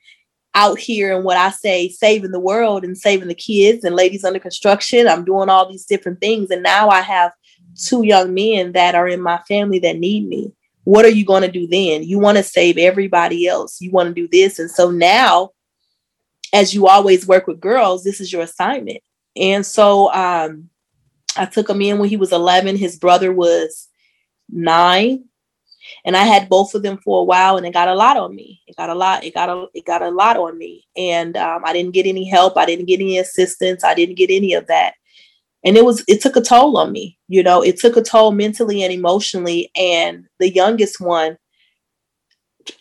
out 0.54 0.78
here 0.78 1.14
and 1.14 1.24
what 1.24 1.36
I 1.36 1.50
say, 1.50 1.88
saving 1.88 2.30
the 2.30 2.40
world 2.40 2.84
and 2.84 2.96
saving 2.96 3.28
the 3.28 3.34
kids 3.34 3.84
and 3.84 3.94
ladies 3.94 4.24
under 4.24 4.38
construction. 4.38 5.08
I'm 5.08 5.24
doing 5.24 5.48
all 5.48 5.70
these 5.70 5.84
different 5.84 6.20
things. 6.20 6.50
And 6.50 6.62
now 6.62 6.88
I 6.88 7.02
have 7.02 7.32
two 7.78 8.04
young 8.04 8.32
men 8.32 8.72
that 8.72 8.94
are 8.94 9.06
in 9.06 9.20
my 9.20 9.38
family 9.48 9.78
that 9.80 9.98
need 9.98 10.26
me. 10.26 10.52
What 10.84 11.04
are 11.04 11.10
you 11.10 11.24
going 11.24 11.42
to 11.42 11.50
do 11.50 11.66
then? 11.66 12.04
You 12.04 12.18
want 12.18 12.38
to 12.38 12.42
save 12.42 12.78
everybody 12.78 13.46
else. 13.46 13.80
You 13.80 13.90
want 13.90 14.08
to 14.08 14.14
do 14.14 14.28
this. 14.28 14.58
And 14.58 14.70
so 14.70 14.90
now, 14.90 15.50
as 16.52 16.72
you 16.72 16.86
always 16.86 17.26
work 17.26 17.46
with 17.46 17.60
girls, 17.60 18.02
this 18.02 18.20
is 18.20 18.32
your 18.32 18.42
assignment. 18.42 19.02
And 19.36 19.66
so 19.66 20.12
um, 20.14 20.70
I 21.36 21.44
took 21.44 21.68
him 21.68 21.82
in 21.82 21.98
when 21.98 22.08
he 22.08 22.16
was 22.16 22.32
11. 22.32 22.76
His 22.76 22.98
brother 22.98 23.32
was 23.32 23.88
nine 24.48 25.24
and 26.04 26.16
I 26.16 26.24
had 26.24 26.48
both 26.48 26.74
of 26.74 26.82
them 26.82 26.98
for 26.98 27.20
a 27.20 27.24
while, 27.24 27.56
and 27.56 27.66
it 27.66 27.72
got 27.72 27.88
a 27.88 27.94
lot 27.94 28.16
on 28.16 28.34
me. 28.34 28.62
It 28.66 28.76
got 28.76 28.90
a 28.90 28.94
lot. 28.94 29.24
It 29.24 29.34
got 29.34 29.48
a 29.48 29.66
it 29.74 29.84
got 29.84 30.02
a 30.02 30.10
lot 30.10 30.36
on 30.36 30.56
me, 30.56 30.86
and 30.96 31.36
um, 31.36 31.62
I 31.64 31.72
didn't 31.72 31.94
get 31.94 32.06
any 32.06 32.28
help. 32.28 32.56
I 32.56 32.66
didn't 32.66 32.86
get 32.86 33.00
any 33.00 33.18
assistance. 33.18 33.84
I 33.84 33.94
didn't 33.94 34.16
get 34.16 34.30
any 34.30 34.54
of 34.54 34.66
that, 34.68 34.94
and 35.64 35.76
it 35.76 35.84
was 35.84 36.04
it 36.06 36.20
took 36.20 36.36
a 36.36 36.40
toll 36.40 36.76
on 36.76 36.92
me. 36.92 37.18
You 37.28 37.42
know, 37.42 37.62
it 37.62 37.78
took 37.78 37.96
a 37.96 38.02
toll 38.02 38.32
mentally 38.32 38.82
and 38.82 38.92
emotionally. 38.92 39.70
And 39.76 40.26
the 40.38 40.52
youngest 40.52 41.00
one, 41.00 41.36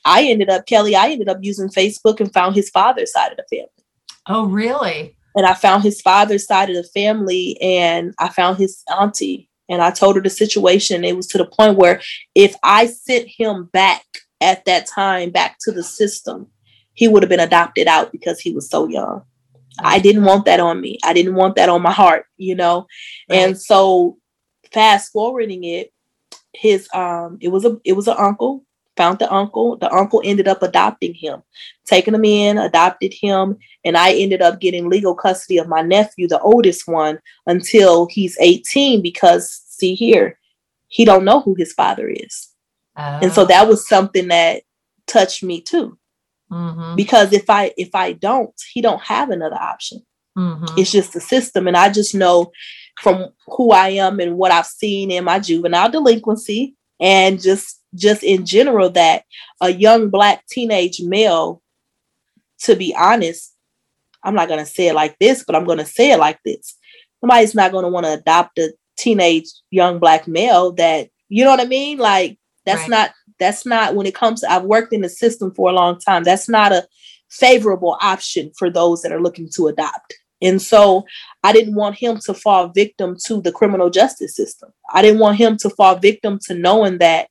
I 0.06 0.24
ended 0.24 0.50
up 0.50 0.68
Kelly. 0.68 0.96
I 0.96 1.10
ended 1.10 1.30
up 1.30 1.40
using 1.42 1.70
Facebook 1.70 2.20
and 2.20 2.32
found 2.32 2.56
his 2.56 2.70
father's 2.70 3.12
side 3.12 3.32
of 3.32 3.38
the 3.38 3.46
family. 3.50 3.72
Oh, 4.28 4.46
really? 4.46 5.16
And 5.36 5.46
I 5.46 5.54
found 5.54 5.84
his 5.84 6.00
father's 6.00 6.46
side 6.46 6.70
of 6.70 6.76
the 6.76 6.84
family, 6.84 7.60
and 7.62 8.14
I 8.20 8.30
found 8.30 8.58
his 8.58 8.84
auntie 8.88 9.50
and 9.70 9.82
I 9.82 9.92
told 9.92 10.16
her 10.16 10.22
the 10.22 10.30
situation. 10.30 11.04
It 11.04 11.16
was 11.16 11.28
to 11.28 11.38
the 11.38 11.46
point 11.46 11.78
where 11.78 12.02
if 12.34 12.56
I 12.64 12.86
sent 12.88 13.28
him 13.28 13.70
back 13.74 14.04
at 14.42 14.66
that 14.66 14.88
time, 14.88 15.32
back 15.32 15.58
to 15.62 15.72
the 15.72 15.84
system, 15.84 16.48
he 16.94 17.08
would 17.08 17.24
have 17.24 17.30
been 17.30 17.40
adopted 17.40 17.88
out 17.88 18.12
because 18.12 18.40
he 18.40 18.54
was 18.54 18.70
so 18.70 18.88
young. 18.88 19.24
I 19.80 20.00
didn't 20.00 20.24
want 20.24 20.46
that 20.46 20.60
on 20.60 20.80
me. 20.80 21.00
I 21.04 21.14
didn't 21.14 21.36
want 21.36 21.56
that 21.56 21.70
on 21.70 21.82
my 21.82 21.92
heart, 21.92 22.26
you 22.38 22.56
know? 22.56 22.88
Right. 23.30 23.40
And 23.40 23.60
so 23.60 24.18
fast 24.72 25.12
forwarding 25.12 25.64
it, 25.64 25.92
his 26.54 26.88
um 26.94 27.38
it 27.42 27.50
was 27.50 27.66
a 27.66 27.78
it 27.84 27.94
was 27.94 28.08
an 28.08 28.16
uncle 28.18 28.64
found 28.96 29.20
the 29.20 29.32
uncle. 29.32 29.78
The 29.78 29.92
uncle 29.92 30.22
ended 30.24 30.48
up 30.48 30.64
adopting 30.64 31.14
him, 31.14 31.44
taking 31.86 32.14
him 32.14 32.26
in, 32.26 32.58
adopted 32.58 33.14
him, 33.14 33.58
and 33.84 33.98
I 33.98 34.14
ended 34.14 34.42
up 34.42 34.60
getting 34.60 34.90
legal 34.90 35.16
custody 35.16 35.58
of 35.58 35.68
my 35.68 35.82
nephew, 35.82 36.28
the 36.28 36.40
oldest 36.42 36.88
one, 36.88 37.20
until 37.48 38.08
he's 38.08 38.38
18 38.40 39.02
because 39.02 39.64
see 39.68 39.96
here, 39.96 40.40
he 40.88 41.06
don't 41.06 41.26
know 41.26 41.42
who 41.42 41.56
his 41.56 41.74
father 41.74 42.08
is. 42.08 42.50
Oh. 42.98 43.20
And 43.22 43.32
so 43.32 43.46
that 43.46 43.68
was 43.68 43.88
something 43.88 44.28
that 44.30 44.64
touched 45.08 45.44
me 45.44 45.62
too. 45.62 45.98
Mm-hmm. 46.52 46.96
Because 46.96 47.34
if 47.34 47.50
I 47.50 47.74
if 47.78 47.96
I 47.96 48.14
don't, 48.14 48.54
he 48.72 48.82
don't 48.82 49.02
have 49.02 49.30
another 49.30 49.58
option. 49.58 50.06
Mm-hmm. 50.38 50.78
It's 50.78 50.92
just 50.92 51.14
the 51.14 51.22
system 51.22 51.68
and 51.68 51.78
I 51.78 51.92
just 51.92 52.14
know 52.14 52.52
from 53.02 53.30
who 53.48 53.72
I 53.72 53.90
am 53.90 54.20
and 54.20 54.38
what 54.38 54.52
I've 54.52 54.66
seen 54.66 55.12
in 55.12 55.24
my 55.24 55.40
juvenile 55.40 55.90
delinquency 55.90 56.76
and 57.00 57.42
just 57.42 57.82
just 57.96 58.24
in 58.24 58.46
general 58.46 58.90
that 58.90 59.24
a 59.62 59.70
young 59.70 60.10
black 60.10 60.46
teenage 60.48 61.02
male 61.02 61.62
to 62.60 62.76
be 62.76 62.96
honest 62.98 63.56
i'm 64.24 64.36
not 64.36 64.48
going 64.48 64.60
to 64.60 64.66
say 64.66 64.88
it 64.88 64.96
like 64.96 65.18
this 65.20 65.44
but 65.46 65.56
i'm 65.56 65.66
going 65.66 65.78
to 65.78 65.86
say 65.86 66.12
it 66.12 66.20
like 66.20 66.40
this. 66.44 66.76
Somebody's 67.22 67.56
not 67.56 67.72
going 67.72 67.84
to 67.84 67.90
want 67.90 68.06
to 68.06 68.14
adopt 68.14 68.60
a 68.60 68.72
teenage 68.98 69.48
young 69.72 70.00
black 70.00 70.28
male 70.28 70.72
that 70.74 71.10
you 71.30 71.44
know 71.44 71.50
what 71.50 71.60
i 71.60 71.66
mean? 71.66 71.98
Like 71.98 72.38
that's 72.66 72.82
right. 72.82 72.90
not 72.90 73.12
that's 73.40 73.66
not 73.66 73.96
when 73.96 74.06
it 74.06 74.16
comes 74.16 74.42
to 74.42 74.52
i've 74.52 74.64
worked 74.64 74.94
in 74.94 75.02
the 75.02 75.10
system 75.10 75.54
for 75.54 75.70
a 75.70 75.74
long 75.74 76.00
time 76.00 76.24
that's 76.24 76.50
not 76.50 76.72
a 76.72 76.88
favorable 77.30 77.98
option 78.02 78.52
for 78.58 78.70
those 78.70 79.02
that 79.02 79.12
are 79.12 79.22
looking 79.22 79.50
to 79.50 79.68
adopt 79.68 80.16
and 80.42 80.62
so 80.62 81.06
I 81.44 81.54
didn't 81.54 81.76
want 81.76 81.96
him 81.96 82.18
to 82.26 82.34
fall 82.34 82.70
victim 82.70 83.16
to 83.26 83.42
the 83.42 83.52
criminal 83.52 83.90
justice 83.90 84.36
system. 84.36 84.72
I 84.92 85.02
didn't 85.02 85.20
want 85.20 85.38
him 85.38 85.58
to 85.58 85.70
fall 85.70 85.96
victim 85.96 86.40
to 86.48 86.54
knowing 86.54 86.98
that 87.00 87.30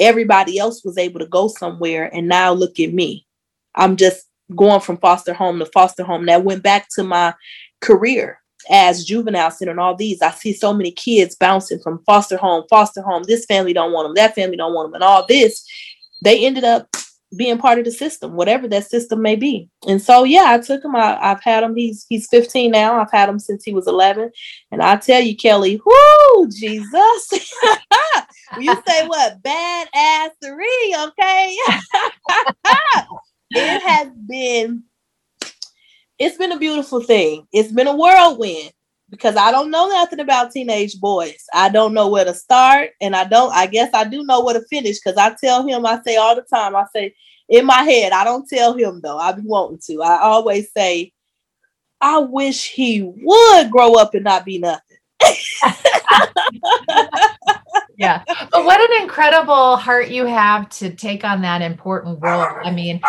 everybody 0.00 0.58
else 0.58 0.84
was 0.84 0.98
able 0.98 1.20
to 1.20 1.26
go 1.26 1.48
somewhere 1.48 2.10
and 2.14 2.28
now 2.28 2.52
look 2.52 2.80
at 2.80 2.92
me. 2.92 3.26
I'm 3.74 3.96
just 3.96 4.26
going 4.54 4.80
from 4.80 4.98
foster 4.98 5.34
home 5.34 5.58
to 5.58 5.66
foster 5.66 6.04
home. 6.04 6.26
That 6.26 6.44
went 6.44 6.62
back 6.62 6.88
to 6.94 7.02
my 7.02 7.34
career 7.80 8.40
as 8.70 9.04
juvenile 9.04 9.50
center 9.50 9.70
and 9.70 9.80
all 9.80 9.94
these. 9.94 10.22
I 10.22 10.30
see 10.30 10.52
so 10.52 10.72
many 10.72 10.90
kids 10.90 11.36
bouncing 11.36 11.78
from 11.80 12.02
foster 12.04 12.36
home 12.36 12.64
foster 12.70 13.02
home 13.02 13.22
this 13.24 13.44
family 13.44 13.72
don't 13.72 13.92
want 13.92 14.06
them 14.06 14.14
that 14.14 14.34
family 14.34 14.56
don't 14.56 14.74
want 14.74 14.88
them 14.88 14.94
and 14.94 15.04
all 15.04 15.26
this. 15.26 15.64
They 16.22 16.44
ended 16.46 16.64
up 16.64 16.88
being 17.36 17.58
part 17.58 17.78
of 17.78 17.84
the 17.84 17.90
system 17.90 18.34
whatever 18.34 18.68
that 18.68 18.86
system 18.86 19.20
may 19.20 19.36
be. 19.36 19.68
And 19.88 20.00
so 20.00 20.24
yeah 20.24 20.44
i 20.48 20.58
took 20.58 20.84
him. 20.84 20.94
I, 20.94 21.18
have 21.20 21.42
had 21.42 21.64
him. 21.64 21.74
He's 21.74 22.06
he's 22.08 22.28
15 22.28 22.70
now. 22.70 23.00
I've 23.00 23.12
had 23.12 23.28
him 23.28 23.38
since 23.38 23.64
he 23.64 23.72
was 23.72 23.86
11 23.86 24.30
and 24.70 24.82
i 24.82 24.96
tell 24.96 25.20
you 25.20 25.36
kelly 25.36 25.80
whoo 25.84 26.48
jesus. 26.48 27.30
You 28.60 28.74
say 28.86 29.06
what? 29.06 29.42
Badass 29.42 30.30
three, 30.42 30.96
okay? 30.98 31.56
it 33.50 33.82
has 33.82 34.08
been 34.28 34.84
it's 36.18 36.38
been 36.38 36.52
a 36.52 36.58
beautiful 36.58 37.02
thing. 37.02 37.46
It's 37.52 37.72
been 37.72 37.88
a 37.88 37.96
whirlwind 37.96 38.72
because 39.10 39.36
I 39.36 39.50
don't 39.50 39.70
know 39.70 39.88
nothing 39.88 40.20
about 40.20 40.50
teenage 40.50 40.98
boys. 41.00 41.44
I 41.54 41.68
don't 41.68 41.94
know 41.94 42.08
where 42.08 42.24
to 42.24 42.34
start, 42.34 42.90
and 43.00 43.14
I 43.14 43.24
don't. 43.24 43.52
I 43.52 43.66
guess 43.66 43.90
I 43.94 44.04
do 44.04 44.24
know 44.24 44.44
where 44.44 44.58
to 44.58 44.66
finish 44.66 44.98
because 44.98 45.16
I 45.16 45.34
tell 45.40 45.66
him. 45.66 45.86
I 45.86 46.00
say 46.02 46.16
all 46.16 46.34
the 46.34 46.42
time. 46.42 46.74
I 46.74 46.84
say 46.94 47.14
in 47.48 47.66
my 47.66 47.82
head. 47.82 48.12
I 48.12 48.24
don't 48.24 48.48
tell 48.48 48.76
him 48.76 49.00
though. 49.02 49.18
I 49.18 49.32
be 49.32 49.42
wanting 49.42 49.80
to. 49.86 50.02
I 50.02 50.20
always 50.20 50.70
say, 50.76 51.12
I 52.00 52.18
wish 52.18 52.70
he 52.70 53.02
would 53.02 53.70
grow 53.70 53.94
up 53.94 54.14
and 54.14 54.24
not 54.24 54.44
be 54.44 54.58
nothing. 54.58 54.82
yeah. 57.96 58.22
But 58.26 58.64
what 58.64 58.80
an 58.80 59.02
incredible 59.02 59.76
heart 59.76 60.08
you 60.08 60.26
have 60.26 60.68
to 60.70 60.90
take 60.90 61.24
on 61.24 61.42
that 61.42 61.62
important 61.62 62.18
role. 62.20 62.46
I 62.64 62.70
mean, 62.70 63.00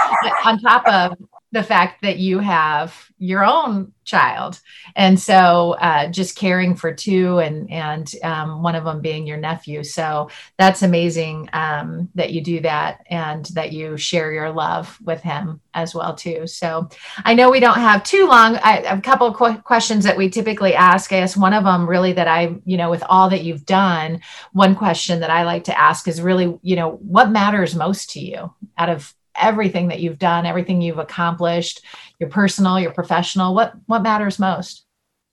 on 0.45 0.59
top 0.59 0.87
of 0.87 1.17
the 1.51 1.63
fact 1.63 2.01
that 2.01 2.17
you 2.17 2.39
have 2.39 3.09
your 3.17 3.43
own 3.43 3.93
child. 4.03 4.59
And 4.95 5.19
so 5.19 5.75
uh, 5.79 6.07
just 6.07 6.37
caring 6.37 6.75
for 6.75 6.93
two 6.93 7.39
and 7.39 7.69
and 7.71 8.09
um, 8.23 8.63
one 8.63 8.75
of 8.75 8.83
them 8.83 9.01
being 9.01 9.25
your 9.25 9.37
nephew. 9.37 9.83
So 9.83 10.29
that's 10.57 10.83
amazing 10.83 11.49
um, 11.53 12.09
that 12.15 12.31
you 12.31 12.41
do 12.41 12.59
that 12.61 13.05
and 13.09 13.45
that 13.47 13.73
you 13.73 13.97
share 13.97 14.31
your 14.31 14.51
love 14.51 14.97
with 15.03 15.21
him 15.21 15.61
as 15.73 15.93
well 15.93 16.15
too. 16.15 16.47
So 16.47 16.89
i 17.23 17.33
know 17.33 17.51
we 17.51 17.59
don't 17.59 17.77
have 17.77 18.03
too 18.03 18.27
long. 18.27 18.57
I, 18.57 18.77
a 18.79 19.01
couple 19.01 19.27
of 19.27 19.35
qu- 19.35 19.61
questions 19.61 20.03
that 20.03 20.17
we 20.17 20.29
typically 20.29 20.73
ask 20.73 21.11
i 21.11 21.19
guess 21.19 21.37
one 21.37 21.53
of 21.53 21.63
them 21.63 21.87
really 21.87 22.13
that 22.13 22.27
i 22.27 22.55
you 22.65 22.77
know 22.77 22.89
with 22.89 23.03
all 23.07 23.29
that 23.29 23.43
you've 23.43 23.65
done 23.65 24.21
one 24.53 24.75
question 24.75 25.19
that 25.19 25.29
i 25.29 25.43
like 25.43 25.65
to 25.65 25.79
ask 25.79 26.07
is 26.07 26.21
really 26.21 26.57
you 26.61 26.75
know 26.75 26.91
what 27.01 27.29
matters 27.29 27.75
most 27.75 28.11
to 28.11 28.19
you 28.19 28.53
out 28.77 28.89
of 28.89 29.13
everything 29.37 29.87
that 29.89 29.99
you've 29.99 30.19
done, 30.19 30.45
everything 30.45 30.81
you've 30.81 30.97
accomplished, 30.97 31.81
your 32.19 32.29
personal, 32.29 32.79
your 32.79 32.91
professional, 32.91 33.53
what 33.53 33.73
what 33.85 34.03
matters 34.03 34.39
most? 34.39 34.85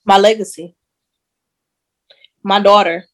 My 0.05 0.19
legacy. 0.19 0.77
My 2.43 2.61
daughter. 2.61 3.07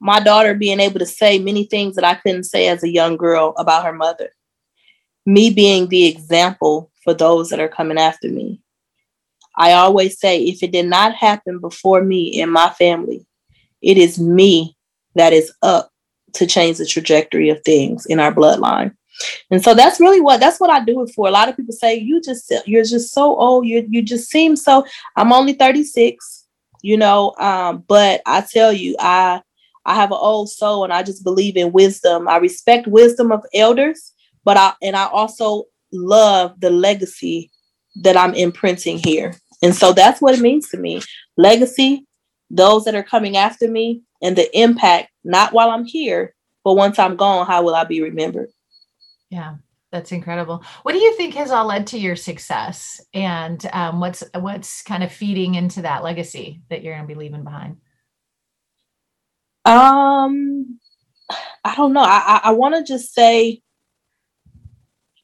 My 0.00 0.20
daughter 0.20 0.54
being 0.54 0.80
able 0.80 0.98
to 1.00 1.06
say 1.06 1.38
many 1.38 1.64
things 1.64 1.96
that 1.96 2.04
I 2.04 2.14
couldn't 2.14 2.44
say 2.44 2.68
as 2.68 2.82
a 2.82 2.92
young 2.92 3.16
girl 3.16 3.54
about 3.58 3.84
her 3.84 3.92
mother. 3.92 4.30
Me 5.26 5.50
being 5.50 5.88
the 5.88 6.06
example 6.06 6.90
for 7.04 7.12
those 7.12 7.50
that 7.50 7.60
are 7.60 7.68
coming 7.68 7.98
after 7.98 8.28
me. 8.28 8.62
I 9.56 9.72
always 9.72 10.18
say 10.18 10.42
if 10.44 10.62
it 10.62 10.72
did 10.72 10.86
not 10.86 11.14
happen 11.14 11.58
before 11.58 12.02
me 12.02 12.40
and 12.40 12.50
my 12.50 12.70
family, 12.70 13.26
it 13.82 13.98
is 13.98 14.18
me 14.18 14.76
that 15.16 15.32
is 15.32 15.52
up 15.62 15.90
to 16.34 16.46
change 16.46 16.78
the 16.78 16.86
trajectory 16.86 17.50
of 17.50 17.62
things 17.64 18.06
in 18.06 18.20
our 18.20 18.32
bloodline. 18.32 18.94
And 19.50 19.62
so 19.62 19.74
that's 19.74 20.00
really 20.00 20.20
what 20.20 20.40
that's 20.40 20.60
what 20.60 20.70
I 20.70 20.84
do 20.84 21.02
it 21.02 21.10
for. 21.14 21.28
A 21.28 21.32
lot 21.32 21.48
of 21.48 21.56
people 21.56 21.74
say 21.74 21.96
you 21.96 22.20
just 22.20 22.52
you're 22.66 22.84
just 22.84 23.12
so 23.12 23.36
old. 23.36 23.66
You 23.66 23.86
you 23.88 24.02
just 24.02 24.30
seem 24.30 24.56
so. 24.56 24.84
I'm 25.16 25.32
only 25.32 25.54
36, 25.54 26.46
you 26.82 26.96
know. 26.96 27.34
Um, 27.38 27.84
but 27.88 28.22
I 28.26 28.42
tell 28.42 28.72
you, 28.72 28.96
I 28.98 29.42
I 29.84 29.94
have 29.94 30.12
an 30.12 30.18
old 30.20 30.50
soul, 30.50 30.84
and 30.84 30.92
I 30.92 31.02
just 31.02 31.24
believe 31.24 31.56
in 31.56 31.72
wisdom. 31.72 32.28
I 32.28 32.36
respect 32.36 32.86
wisdom 32.86 33.32
of 33.32 33.44
elders, 33.54 34.12
but 34.44 34.56
I 34.56 34.74
and 34.82 34.96
I 34.96 35.06
also 35.06 35.64
love 35.92 36.60
the 36.60 36.70
legacy 36.70 37.50
that 38.02 38.16
I'm 38.16 38.34
imprinting 38.34 38.98
here. 38.98 39.34
And 39.62 39.74
so 39.74 39.92
that's 39.92 40.20
what 40.20 40.34
it 40.34 40.40
means 40.40 40.68
to 40.70 40.78
me. 40.78 41.02
Legacy, 41.36 42.06
those 42.50 42.84
that 42.84 42.94
are 42.94 43.02
coming 43.02 43.36
after 43.36 43.68
me, 43.68 44.02
and 44.22 44.36
the 44.36 44.58
impact, 44.58 45.10
not 45.24 45.52
while 45.52 45.70
I'm 45.70 45.84
here, 45.84 46.34
but 46.64 46.74
once 46.74 46.98
I'm 46.98 47.16
gone, 47.16 47.46
how 47.46 47.62
will 47.62 47.74
I 47.74 47.84
be 47.84 48.00
remembered? 48.00 48.50
Yeah, 49.30 49.56
that's 49.92 50.12
incredible. 50.12 50.64
What 50.82 50.92
do 50.92 50.98
you 50.98 51.14
think 51.16 51.34
has 51.34 51.50
all 51.50 51.66
led 51.66 51.86
to 51.88 51.98
your 51.98 52.16
success, 52.16 53.00
and 53.14 53.64
um, 53.72 54.00
what's 54.00 54.24
what's 54.34 54.82
kind 54.82 55.02
of 55.04 55.12
feeding 55.12 55.54
into 55.54 55.82
that 55.82 56.02
legacy 56.02 56.62
that 56.68 56.82
you're 56.82 56.94
going 56.94 57.06
to 57.08 57.14
be 57.14 57.18
leaving 57.18 57.44
behind? 57.44 57.76
Um, 59.64 60.80
I 61.64 61.74
don't 61.76 61.92
know. 61.92 62.02
I 62.02 62.22
I, 62.26 62.40
I 62.44 62.50
want 62.52 62.74
to 62.74 62.92
just 62.92 63.14
say, 63.14 63.62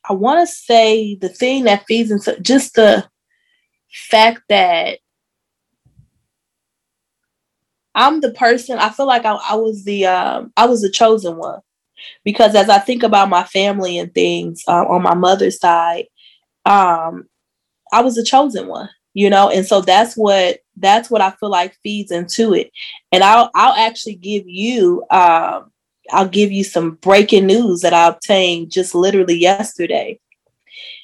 I 0.09 0.13
want 0.13 0.47
to 0.47 0.53
say 0.55 1.17
the 1.17 1.29
thing 1.29 1.65
that 1.65 1.85
feeds 1.87 2.11
into 2.11 2.41
just 2.41 2.75
the 2.75 3.09
fact 4.11 4.43
that 4.49 4.99
I'm 7.95 8.21
the 8.21 8.33
person. 8.33 8.79
I 8.79 8.91
feel 8.91 9.07
like 9.07 9.25
I, 9.25 9.33
I 9.35 9.55
was 9.57 9.85
the 9.85 10.07
um, 10.07 10.53
I 10.57 10.67
was 10.67 10.83
the 10.83 10.91
chosen 10.91 11.37
one 11.37 11.61
because 12.25 12.55
as 12.55 12.69
I 12.69 12.79
think 12.79 13.03
about 13.03 13.29
my 13.29 13.45
family 13.45 13.99
and 13.99 14.13
things 14.13 14.63
uh, 14.69 14.85
on 14.87 15.03
my 15.03 15.15
mother's 15.15 15.59
side, 15.59 16.07
um, 16.65 17.29
I 17.93 18.03
was 18.03 18.17
the 18.17 18.25
chosen 18.25 18.67
one, 18.67 18.89
you 19.15 19.31
know, 19.31 19.51
and 19.51 19.67
so 19.67 19.81
that's 19.81 20.17
what 20.17 20.61
that's 20.77 21.11
what 21.11 21.21
I 21.21 21.31
feel 21.33 21.51
like 21.51 21.79
feeds 21.83 22.11
into 22.11 22.55
it. 22.55 22.71
And 23.13 23.23
I'll 23.23 23.51
I'll 23.55 23.75
actually 23.75 24.17
give 24.17 24.45
you 24.47 25.05
um, 25.11 25.71
I'll 26.11 26.29
give 26.29 26.53
you 26.53 26.65
some 26.65 26.97
breaking 26.97 27.47
news 27.47 27.81
that 27.81 27.93
I 27.93 28.09
obtained 28.09 28.71
just 28.71 28.95
literally 28.95 29.37
yesterday, 29.37 30.21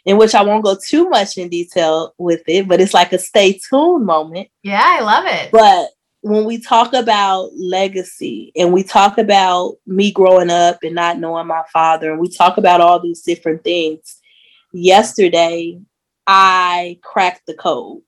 in 0.04 0.16
which 0.18 0.34
I 0.34 0.42
won't 0.42 0.64
go 0.64 0.76
too 0.76 1.08
much 1.08 1.38
in 1.38 1.48
detail 1.48 2.14
with 2.18 2.42
it, 2.46 2.68
but 2.68 2.80
it's 2.80 2.94
like 2.94 3.12
a 3.12 3.18
stay 3.18 3.58
tuned 3.70 4.06
moment. 4.06 4.48
Yeah, 4.62 4.82
I 4.84 5.00
love 5.00 5.24
it. 5.26 5.50
But 5.52 5.90
when 6.22 6.44
we 6.44 6.58
talk 6.58 6.92
about 6.92 7.50
legacy 7.56 8.52
and 8.56 8.72
we 8.72 8.84
talk 8.84 9.18
about 9.18 9.74
me 9.86 10.12
growing 10.12 10.50
up 10.50 10.78
and 10.82 10.94
not 10.94 11.18
knowing 11.18 11.48
my 11.48 11.62
father, 11.72 12.12
and 12.12 12.20
we 12.20 12.28
talk 12.28 12.56
about 12.56 12.80
all 12.80 13.00
these 13.00 13.22
different 13.22 13.62
things, 13.64 14.20
yesterday 14.72 15.78
I 16.26 16.98
cracked 17.02 17.46
the 17.46 17.54
code. 17.54 18.02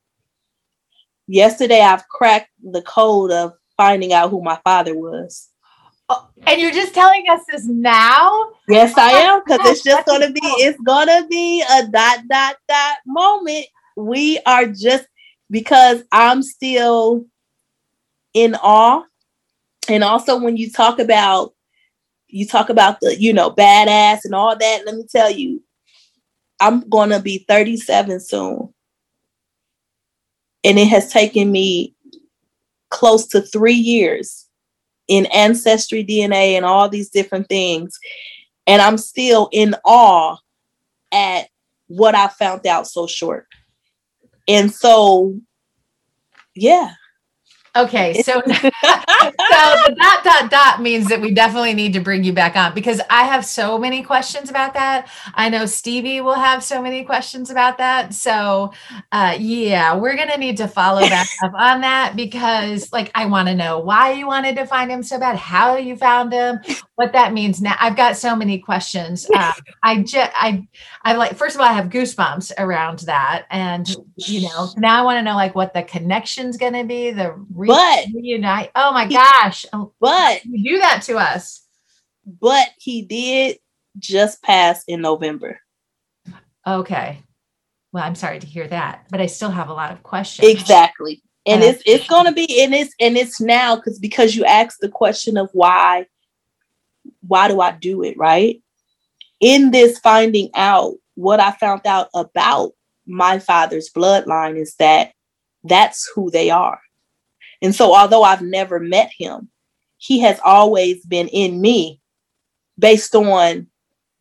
Yesterday 1.27 1.81
I've 1.81 2.07
cracked 2.07 2.51
the 2.63 2.81
code 2.83 3.31
of 3.31 3.53
finding 3.75 4.13
out 4.13 4.29
who 4.29 4.41
my 4.41 4.59
father 4.63 4.97
was. 4.97 5.49
Oh, 6.07 6.29
and 6.47 6.61
you're 6.61 6.71
just 6.71 6.93
telling 6.93 7.25
us 7.29 7.41
this 7.51 7.65
now? 7.65 8.51
Yes, 8.69 8.97
I 8.97 9.11
oh 9.11 9.17
am, 9.17 9.41
because 9.43 9.59
it's 9.67 9.83
just 9.83 10.05
gonna 10.05 10.31
be 10.31 10.39
it's 10.41 10.79
gonna 10.81 11.27
be 11.27 11.63
a 11.63 11.87
dot 11.87 12.19
dot 12.29 12.55
dot 12.69 12.97
moment. 13.05 13.65
We 13.97 14.39
are 14.45 14.67
just 14.67 15.07
because 15.49 16.03
I'm 16.11 16.43
still 16.43 17.25
in 18.35 18.53
awe. 18.55 19.01
And 19.89 20.03
also 20.03 20.39
when 20.39 20.57
you 20.57 20.71
talk 20.71 20.99
about 20.99 21.53
you 22.27 22.45
talk 22.45 22.69
about 22.69 22.99
the, 22.99 23.15
you 23.19 23.31
know, 23.31 23.49
badass 23.49 24.25
and 24.25 24.35
all 24.35 24.57
that, 24.57 24.81
let 24.85 24.95
me 24.95 25.05
tell 25.09 25.31
you, 25.31 25.63
I'm 26.59 26.87
gonna 26.89 27.19
be 27.19 27.45
37 27.47 28.19
soon. 28.19 28.73
And 30.63 30.77
it 30.77 30.87
has 30.89 31.11
taken 31.11 31.51
me 31.51 31.95
close 32.89 33.27
to 33.27 33.41
three 33.41 33.75
years 33.75 34.47
in 35.07 35.27
ancestry 35.27 36.03
DNA 36.03 36.57
and 36.57 36.65
all 36.65 36.89
these 36.89 37.09
different 37.09 37.47
things. 37.47 37.97
And 38.67 38.81
I'm 38.81 38.97
still 38.97 39.47
in 39.51 39.75
awe 39.85 40.37
at 41.13 41.47
what 41.87 42.15
I 42.15 42.27
found 42.27 42.65
out 42.67 42.87
so 42.87 43.07
short. 43.07 43.47
And 44.47 44.73
so, 44.73 45.39
yeah, 46.55 46.93
Okay, 47.75 48.21
so 48.23 48.41
the 49.31 49.95
dot 49.97 50.23
dot 50.23 50.51
dot 50.51 50.81
means 50.81 51.07
that 51.07 51.21
we 51.21 51.31
definitely 51.31 51.73
need 51.73 51.93
to 51.93 51.99
bring 51.99 52.23
you 52.23 52.33
back 52.33 52.55
on 52.55 52.73
because 52.73 53.01
I 53.09 53.23
have 53.23 53.45
so 53.45 53.77
many 53.77 54.03
questions 54.03 54.49
about 54.49 54.73
that. 54.73 55.09
I 55.33 55.49
know 55.49 55.65
Stevie 55.65 56.21
will 56.21 56.33
have 56.33 56.63
so 56.63 56.81
many 56.81 57.03
questions 57.03 57.49
about 57.49 57.77
that. 57.77 58.13
So 58.13 58.73
uh, 59.11 59.37
yeah, 59.39 59.95
we're 59.95 60.15
gonna 60.15 60.37
need 60.37 60.57
to 60.57 60.67
follow 60.67 61.01
back 61.09 61.27
up 61.43 61.53
on 61.53 61.81
that 61.81 62.15
because 62.15 62.91
like 62.91 63.11
I 63.15 63.25
want 63.25 63.47
to 63.47 63.55
know 63.55 63.79
why 63.79 64.13
you 64.13 64.27
wanted 64.27 64.55
to 64.57 64.65
find 64.65 64.91
him 64.91 65.03
so 65.03 65.19
bad, 65.19 65.35
how 65.35 65.75
you 65.75 65.95
found 65.95 66.33
him, 66.33 66.59
what 66.95 67.13
that 67.13 67.33
means. 67.33 67.61
Now 67.61 67.75
I've 67.79 67.95
got 67.95 68.17
so 68.17 68.35
many 68.35 68.59
questions. 68.59 69.27
Uh, 69.33 69.53
I 69.83 70.03
just 70.03 70.31
I 70.35 70.67
I 71.03 71.13
like 71.13 71.35
first 71.35 71.55
of 71.55 71.61
all 71.61 71.67
I 71.67 71.73
have 71.73 71.89
goosebumps 71.89 72.53
around 72.57 72.99
that, 72.99 73.45
and 73.49 73.87
you 74.17 74.41
know 74.41 74.69
now 74.77 74.99
I 74.99 75.03
want 75.03 75.17
to 75.17 75.21
know 75.21 75.35
like 75.35 75.55
what 75.55 75.73
the 75.73 75.83
connection's 75.83 76.57
gonna 76.57 76.83
be 76.83 77.11
the 77.11 77.35
but 77.49 78.05
reunite. 78.13 78.71
Oh 78.75 78.91
my 78.91 79.07
gosh! 79.15 79.65
But 79.99 80.45
you 80.45 80.75
do 80.75 80.79
that 80.79 81.01
to 81.03 81.17
us. 81.17 81.65
But 82.25 82.69
he 82.79 83.03
did 83.03 83.59
just 83.97 84.41
pass 84.41 84.83
in 84.87 85.01
November. 85.01 85.59
Okay. 86.65 87.19
Well, 87.91 88.03
I'm 88.03 88.15
sorry 88.15 88.39
to 88.39 88.47
hear 88.47 88.67
that, 88.67 89.05
but 89.09 89.21
I 89.21 89.27
still 89.27 89.51
have 89.51 89.69
a 89.69 89.73
lot 89.73 89.91
of 89.91 90.03
questions. 90.03 90.49
Exactly. 90.49 91.21
And 91.45 91.63
it's 91.63 91.83
it's 91.85 92.07
gonna 92.07 92.31
be 92.31 92.63
and 92.63 92.73
it's 92.73 92.93
and 92.99 93.15
it's 93.15 93.39
now 93.39 93.75
because 93.75 93.99
because 93.99 94.35
you 94.35 94.43
asked 94.45 94.79
the 94.81 94.89
question 94.89 95.37
of 95.37 95.49
why 95.53 96.07
why 97.27 97.47
do 97.47 97.61
I 97.61 97.71
do 97.71 98.03
it, 98.03 98.17
right? 98.17 98.61
In 99.39 99.71
this 99.71 99.99
finding 99.99 100.49
out, 100.55 100.95
what 101.13 101.39
I 101.39 101.51
found 101.51 101.85
out 101.85 102.09
about 102.15 102.71
my 103.05 103.39
father's 103.39 103.91
bloodline 103.91 104.57
is 104.57 104.75
that 104.79 105.11
that's 105.63 106.09
who 106.15 106.31
they 106.31 106.49
are. 106.49 106.79
And 107.65 107.73
so, 107.73 107.95
although 107.95 108.21
I've 108.21 108.43
never 108.43 108.79
met 108.79 109.09
him, 109.17 109.49
he 109.97 110.19
has 110.19 110.39
always 110.45 111.03
been 111.03 111.27
in 111.29 111.59
me 111.59 111.99
based 112.77 113.15
on 113.15 113.65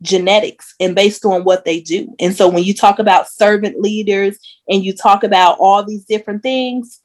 genetics 0.01 0.75
and 0.81 0.95
based 0.95 1.27
on 1.27 1.45
what 1.45 1.67
they 1.67 1.81
do. 1.81 2.15
And 2.19 2.35
so, 2.35 2.49
when 2.49 2.65
you 2.65 2.73
talk 2.73 2.99
about 2.99 3.31
servant 3.31 3.79
leaders 3.79 4.39
and 4.67 4.83
you 4.83 4.95
talk 4.95 5.25
about 5.25 5.59
all 5.61 5.85
these 5.85 6.07
different 6.07 6.43
things, 6.43 7.03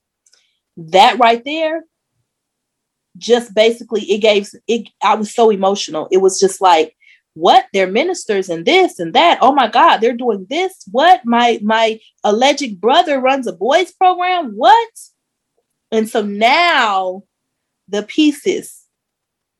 that 0.78 1.20
right 1.20 1.44
there 1.44 1.84
just 3.18 3.54
basically 3.54 4.02
it 4.04 4.20
gave 4.20 4.48
it 4.70 4.88
i 5.04 5.14
was 5.14 5.36
so 5.36 5.50
emotional. 5.50 6.08
It 6.10 6.20
was 6.20 6.40
just 6.40 6.62
like 6.62 6.96
what? 7.34 7.66
They're 7.74 7.92
ministers 7.92 8.48
and 8.48 8.66
this 8.66 8.98
and 8.98 9.14
that. 9.14 9.40
Oh 9.42 9.54
my 9.54 9.68
god 9.68 9.98
they're 9.98 10.16
doing 10.16 10.48
this? 10.50 10.74
What? 10.90 11.26
My 11.26 11.60
my 11.62 12.00
alleged 12.24 12.80
brother 12.80 13.20
runs 13.20 13.46
a 13.46 13.52
boys 13.52 13.92
program? 13.92 14.54
What 14.56 14.90
and 15.92 16.10
so 16.10 16.22
now 16.22 17.24
the 17.88 18.04
pieces 18.04 18.86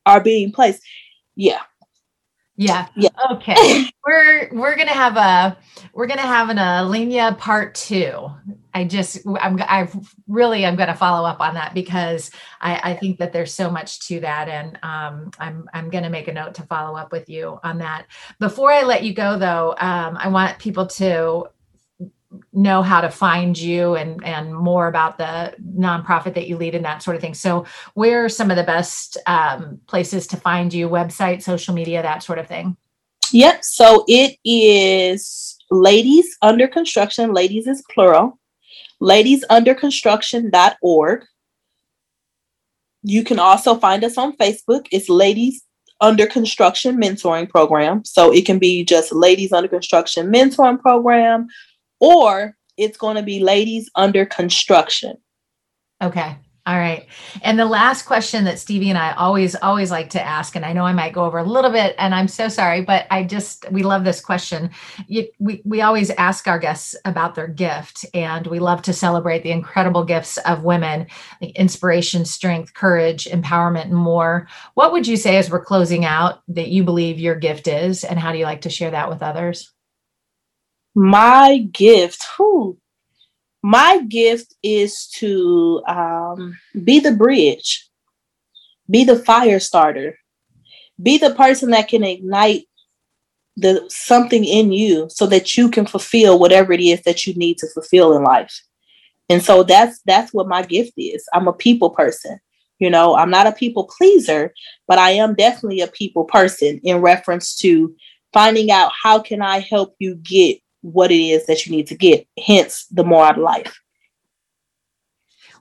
are 0.06 0.22
being 0.22 0.52
placed. 0.52 0.82
Yeah. 1.36 1.62
Yeah. 2.56 2.88
Yeah. 2.94 3.08
Okay. 3.32 3.86
we're 4.06 4.50
we're 4.52 4.76
gonna 4.76 4.90
have 4.90 5.16
a 5.16 5.56
we're 5.94 6.06
gonna 6.06 6.20
have 6.20 6.50
an 6.50 6.58
Alenia 6.58 7.36
part 7.38 7.74
two. 7.74 8.30
I 8.74 8.84
just 8.84 9.26
I'm 9.40 9.58
I 9.62 9.88
really 10.28 10.66
I'm 10.66 10.76
gonna 10.76 10.94
follow 10.94 11.26
up 11.26 11.40
on 11.40 11.54
that 11.54 11.72
because 11.74 12.30
I, 12.60 12.90
I 12.90 12.94
think 12.96 13.18
that 13.18 13.32
there's 13.32 13.52
so 13.54 13.70
much 13.70 14.06
to 14.08 14.20
that 14.20 14.48
and 14.48 14.78
um, 14.82 15.30
I'm 15.38 15.68
I'm 15.72 15.88
gonna 15.88 16.10
make 16.10 16.28
a 16.28 16.34
note 16.34 16.54
to 16.56 16.62
follow 16.64 16.98
up 16.98 17.12
with 17.12 17.30
you 17.30 17.58
on 17.64 17.78
that. 17.78 18.06
Before 18.38 18.70
I 18.70 18.82
let 18.82 19.04
you 19.04 19.14
go 19.14 19.38
though, 19.38 19.74
um, 19.78 20.18
I 20.18 20.28
want 20.28 20.58
people 20.58 20.86
to 20.86 21.46
know 22.52 22.82
how 22.82 23.00
to 23.00 23.10
find 23.10 23.58
you 23.58 23.96
and 23.96 24.24
and 24.24 24.54
more 24.54 24.88
about 24.88 25.18
the 25.18 25.54
nonprofit 25.76 26.34
that 26.34 26.46
you 26.46 26.56
lead 26.56 26.74
and 26.74 26.84
that 26.84 27.02
sort 27.02 27.16
of 27.16 27.22
thing. 27.22 27.34
So 27.34 27.64
where 27.94 28.24
are 28.24 28.28
some 28.28 28.50
of 28.50 28.56
the 28.56 28.62
best 28.62 29.16
um, 29.26 29.80
places 29.86 30.26
to 30.28 30.36
find 30.36 30.72
you? 30.72 30.88
Website 30.88 31.42
social 31.42 31.74
media 31.74 32.02
that 32.02 32.22
sort 32.22 32.38
of 32.38 32.46
thing? 32.46 32.76
Yep. 33.32 33.64
So 33.64 34.04
it 34.08 34.36
is 34.44 35.56
ladies 35.70 36.36
under 36.42 36.68
construction. 36.68 37.32
Ladies 37.32 37.66
is 37.66 37.82
plural. 37.90 38.38
Ladies 39.00 39.44
under 39.50 39.74
construction.org 39.74 41.24
you 43.02 43.24
can 43.24 43.38
also 43.38 43.76
find 43.76 44.04
us 44.04 44.18
on 44.18 44.36
facebook. 44.36 44.86
It's 44.90 45.08
ladies 45.08 45.62
under 46.00 46.26
construction 46.26 46.96
mentoring 47.00 47.48
program. 47.48 48.04
So 48.04 48.32
it 48.32 48.46
can 48.46 48.58
be 48.58 48.84
just 48.84 49.12
ladies 49.12 49.52
under 49.52 49.68
construction 49.68 50.32
mentoring 50.32 50.80
program 50.80 51.48
or 52.00 52.56
it's 52.76 52.98
going 52.98 53.16
to 53.16 53.22
be 53.22 53.40
ladies 53.40 53.90
under 53.94 54.26
construction. 54.26 55.16
Okay. 56.02 56.36
All 56.66 56.78
right. 56.78 57.06
And 57.42 57.58
the 57.58 57.64
last 57.64 58.04
question 58.04 58.44
that 58.44 58.58
Stevie 58.58 58.90
and 58.90 58.98
I 58.98 59.12
always, 59.12 59.56
always 59.56 59.90
like 59.90 60.10
to 60.10 60.22
ask, 60.22 60.54
and 60.54 60.64
I 60.64 60.74
know 60.74 60.84
I 60.84 60.92
might 60.92 61.14
go 61.14 61.24
over 61.24 61.38
a 61.38 61.44
little 61.44 61.70
bit, 61.70 61.94
and 61.98 62.14
I'm 62.14 62.28
so 62.28 62.48
sorry, 62.48 62.82
but 62.82 63.06
I 63.10 63.24
just, 63.24 63.68
we 63.72 63.82
love 63.82 64.04
this 64.04 64.20
question. 64.20 64.70
You, 65.08 65.26
we, 65.38 65.62
we 65.64 65.80
always 65.80 66.10
ask 66.10 66.46
our 66.46 66.58
guests 66.58 66.94
about 67.06 67.34
their 67.34 67.48
gift, 67.48 68.04
and 68.12 68.46
we 68.46 68.58
love 68.58 68.82
to 68.82 68.92
celebrate 68.92 69.42
the 69.42 69.50
incredible 69.50 70.04
gifts 70.04 70.36
of 70.38 70.62
women 70.62 71.06
inspiration, 71.40 72.26
strength, 72.26 72.74
courage, 72.74 73.24
empowerment, 73.24 73.84
and 73.84 73.96
more. 73.96 74.46
What 74.74 74.92
would 74.92 75.08
you 75.08 75.16
say 75.16 75.38
as 75.38 75.50
we're 75.50 75.64
closing 75.64 76.04
out 76.04 76.42
that 76.48 76.68
you 76.68 76.84
believe 76.84 77.18
your 77.18 77.36
gift 77.36 77.68
is, 77.68 78.04
and 78.04 78.18
how 78.18 78.32
do 78.32 78.38
you 78.38 78.44
like 78.44 78.60
to 78.60 78.70
share 78.70 78.90
that 78.90 79.08
with 79.08 79.22
others? 79.22 79.72
My 80.94 81.58
gift, 81.72 82.24
who 82.36 82.78
my 83.62 84.02
gift 84.08 84.54
is 84.62 85.06
to 85.16 85.82
um, 85.86 86.58
be 86.84 86.98
the 86.98 87.12
bridge, 87.12 87.88
be 88.88 89.04
the 89.04 89.18
fire 89.18 89.60
starter, 89.60 90.16
be 91.02 91.18
the 91.18 91.34
person 91.34 91.70
that 91.70 91.88
can 91.88 92.02
ignite 92.04 92.64
the 93.56 93.84
something 93.88 94.44
in 94.44 94.72
you 94.72 95.08
so 95.10 95.26
that 95.26 95.56
you 95.56 95.70
can 95.70 95.84
fulfill 95.86 96.38
whatever 96.38 96.72
it 96.72 96.80
is 96.80 97.02
that 97.02 97.26
you 97.26 97.34
need 97.34 97.58
to 97.58 97.68
fulfill 97.68 98.16
in 98.16 98.22
life. 98.22 98.62
And 99.28 99.42
so 99.42 99.62
that's 99.62 100.00
that's 100.06 100.32
what 100.32 100.48
my 100.48 100.62
gift 100.62 100.92
is. 100.96 101.24
I'm 101.32 101.48
a 101.48 101.52
people 101.52 101.90
person. 101.90 102.38
You 102.78 102.88
know, 102.88 103.14
I'm 103.14 103.30
not 103.30 103.46
a 103.46 103.52
people 103.52 103.90
pleaser, 103.98 104.54
but 104.88 104.98
I 104.98 105.10
am 105.10 105.34
definitely 105.34 105.82
a 105.82 105.86
people 105.86 106.24
person 106.24 106.80
in 106.82 107.02
reference 107.02 107.54
to 107.56 107.94
finding 108.32 108.70
out 108.70 108.90
how 109.02 109.18
can 109.18 109.42
I 109.42 109.60
help 109.60 109.94
you 109.98 110.14
get 110.16 110.58
what 110.82 111.10
it 111.10 111.20
is 111.20 111.46
that 111.46 111.66
you 111.66 111.72
need 111.72 111.86
to 111.88 111.96
get, 111.96 112.26
hence 112.44 112.86
the 112.90 113.04
more 113.04 113.24
out 113.24 113.36
of 113.36 113.42
life. 113.42 113.80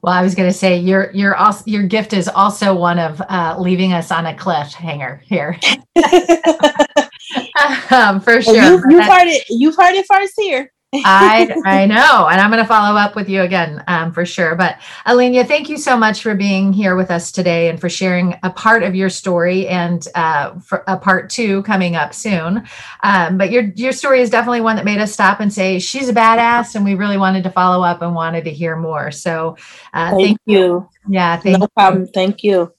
Well, 0.02 0.14
I 0.14 0.22
was 0.22 0.34
going 0.34 0.50
to 0.50 0.58
say 0.58 0.78
your 0.78 1.12
your 1.12 1.36
also 1.36 1.64
your 1.66 1.84
gift 1.84 2.14
is 2.14 2.30
also 2.30 2.74
one 2.74 3.00
of 3.00 3.22
uh, 3.28 3.58
leaving 3.60 3.92
us 3.92 4.12
on 4.12 4.26
a 4.26 4.34
cliffhanger 4.34 5.22
here, 5.24 5.60
um, 7.92 8.22
for 8.22 8.42
sure. 8.42 8.56
You, 8.90 9.00
have 9.00 9.12
heard 9.12 9.28
it. 9.28 9.44
You've 9.50 9.76
heard 9.76 9.96
it 9.96 10.06
first 10.08 10.34
here. 10.38 10.72
I 10.94 11.56
I 11.66 11.86
know, 11.86 12.28
and 12.28 12.42
I'm 12.42 12.50
going 12.50 12.64
to 12.64 12.68
follow 12.68 12.98
up 12.98 13.16
with 13.16 13.30
you 13.30 13.42
again 13.42 13.84
um, 13.88 14.12
for 14.12 14.26
sure. 14.26 14.56
But 14.56 14.80
Alenia, 15.06 15.48
thank 15.48 15.70
you 15.70 15.78
so 15.78 15.96
much 15.96 16.22
for 16.22 16.36
being 16.36 16.74
here 16.74 16.96
with 16.96 17.12
us 17.12 17.32
today 17.32 17.70
and 17.70 17.80
for 17.80 17.90
sharing 17.90 18.36
a 18.44 18.50
part 18.50 18.84
of 18.84 18.96
your 18.96 19.10
story 19.10 19.68
and 19.68 20.08
uh, 20.16 20.60
for 20.60 20.84
a 20.88 20.98
part 20.98 21.30
two 21.30 21.62
coming 21.64 21.96
up 21.96 22.14
soon. 22.14 22.68
Um, 23.04 23.38
but 23.38 23.52
your 23.52 23.64
your 23.76 23.92
story 23.92 24.22
is 24.22 24.30
definitely 24.30 24.62
one 24.62 24.76
that 24.78 24.86
made 24.86 25.00
us 25.00 25.12
stop 25.12 25.40
and 25.40 25.54
say 25.54 25.80
she's 25.80 26.10
a 26.10 26.14
badass, 26.14 26.76
and 26.76 26.84
we 26.84 26.96
really 26.96 27.18
wanted 27.18 27.44
to 27.44 27.52
follow 27.52 27.84
up 27.84 28.02
and 28.02 28.16
wanted 28.16 28.46
to 28.46 28.52
hear 28.52 28.76
more. 28.76 29.12
So 29.12 29.58
uh, 29.94 30.12
thank, 30.12 30.22
thank 30.22 30.40
you. 30.46 30.60
you. 30.60 30.90
Yeah, 31.08 31.38
thank 31.38 31.60
no 31.60 31.68
problem. 31.68 32.08
Thank 32.08 32.44
you. 32.44 32.74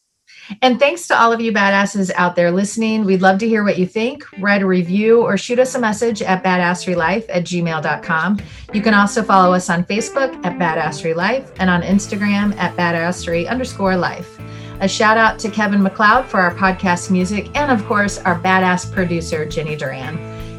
And 0.62 0.78
thanks 0.78 1.06
to 1.08 1.18
all 1.18 1.32
of 1.32 1.40
you 1.40 1.52
badasses 1.52 2.10
out 2.14 2.36
there 2.36 2.50
listening. 2.50 3.04
We'd 3.04 3.22
love 3.22 3.38
to 3.38 3.48
hear 3.48 3.64
what 3.64 3.78
you 3.78 3.86
think. 3.86 4.24
Write 4.38 4.62
a 4.62 4.66
review 4.66 5.22
or 5.22 5.36
shoot 5.36 5.58
us 5.58 5.74
a 5.74 5.80
message 5.80 6.22
at 6.22 6.42
badasserylife 6.44 7.26
at 7.28 7.44
gmail.com. 7.44 8.40
You 8.72 8.82
can 8.82 8.94
also 8.94 9.22
follow 9.22 9.52
us 9.52 9.70
on 9.70 9.84
Facebook 9.84 10.34
at 10.44 10.58
badasserylife 10.58 11.50
and 11.58 11.70
on 11.70 11.82
Instagram 11.82 12.56
at 12.56 12.76
badassery 12.76 13.48
underscore 13.48 13.96
life. 13.96 14.38
A 14.80 14.88
shout 14.88 15.18
out 15.18 15.38
to 15.40 15.50
Kevin 15.50 15.82
MacLeod 15.82 16.26
for 16.26 16.40
our 16.40 16.54
podcast 16.54 17.10
music, 17.10 17.54
and 17.54 17.70
of 17.70 17.84
course, 17.86 18.18
our 18.18 18.38
badass 18.40 18.90
producer, 18.90 19.44
Jenny 19.44 19.76
Duran. 19.76 20.16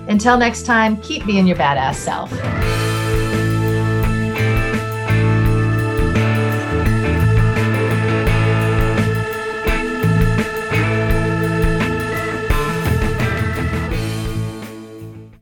Until 0.07 0.37
next 0.37 0.65
time, 0.65 0.97
keep 1.01 1.25
being 1.25 1.47
your 1.47 1.57
badass 1.57 1.95
self. 1.95 2.90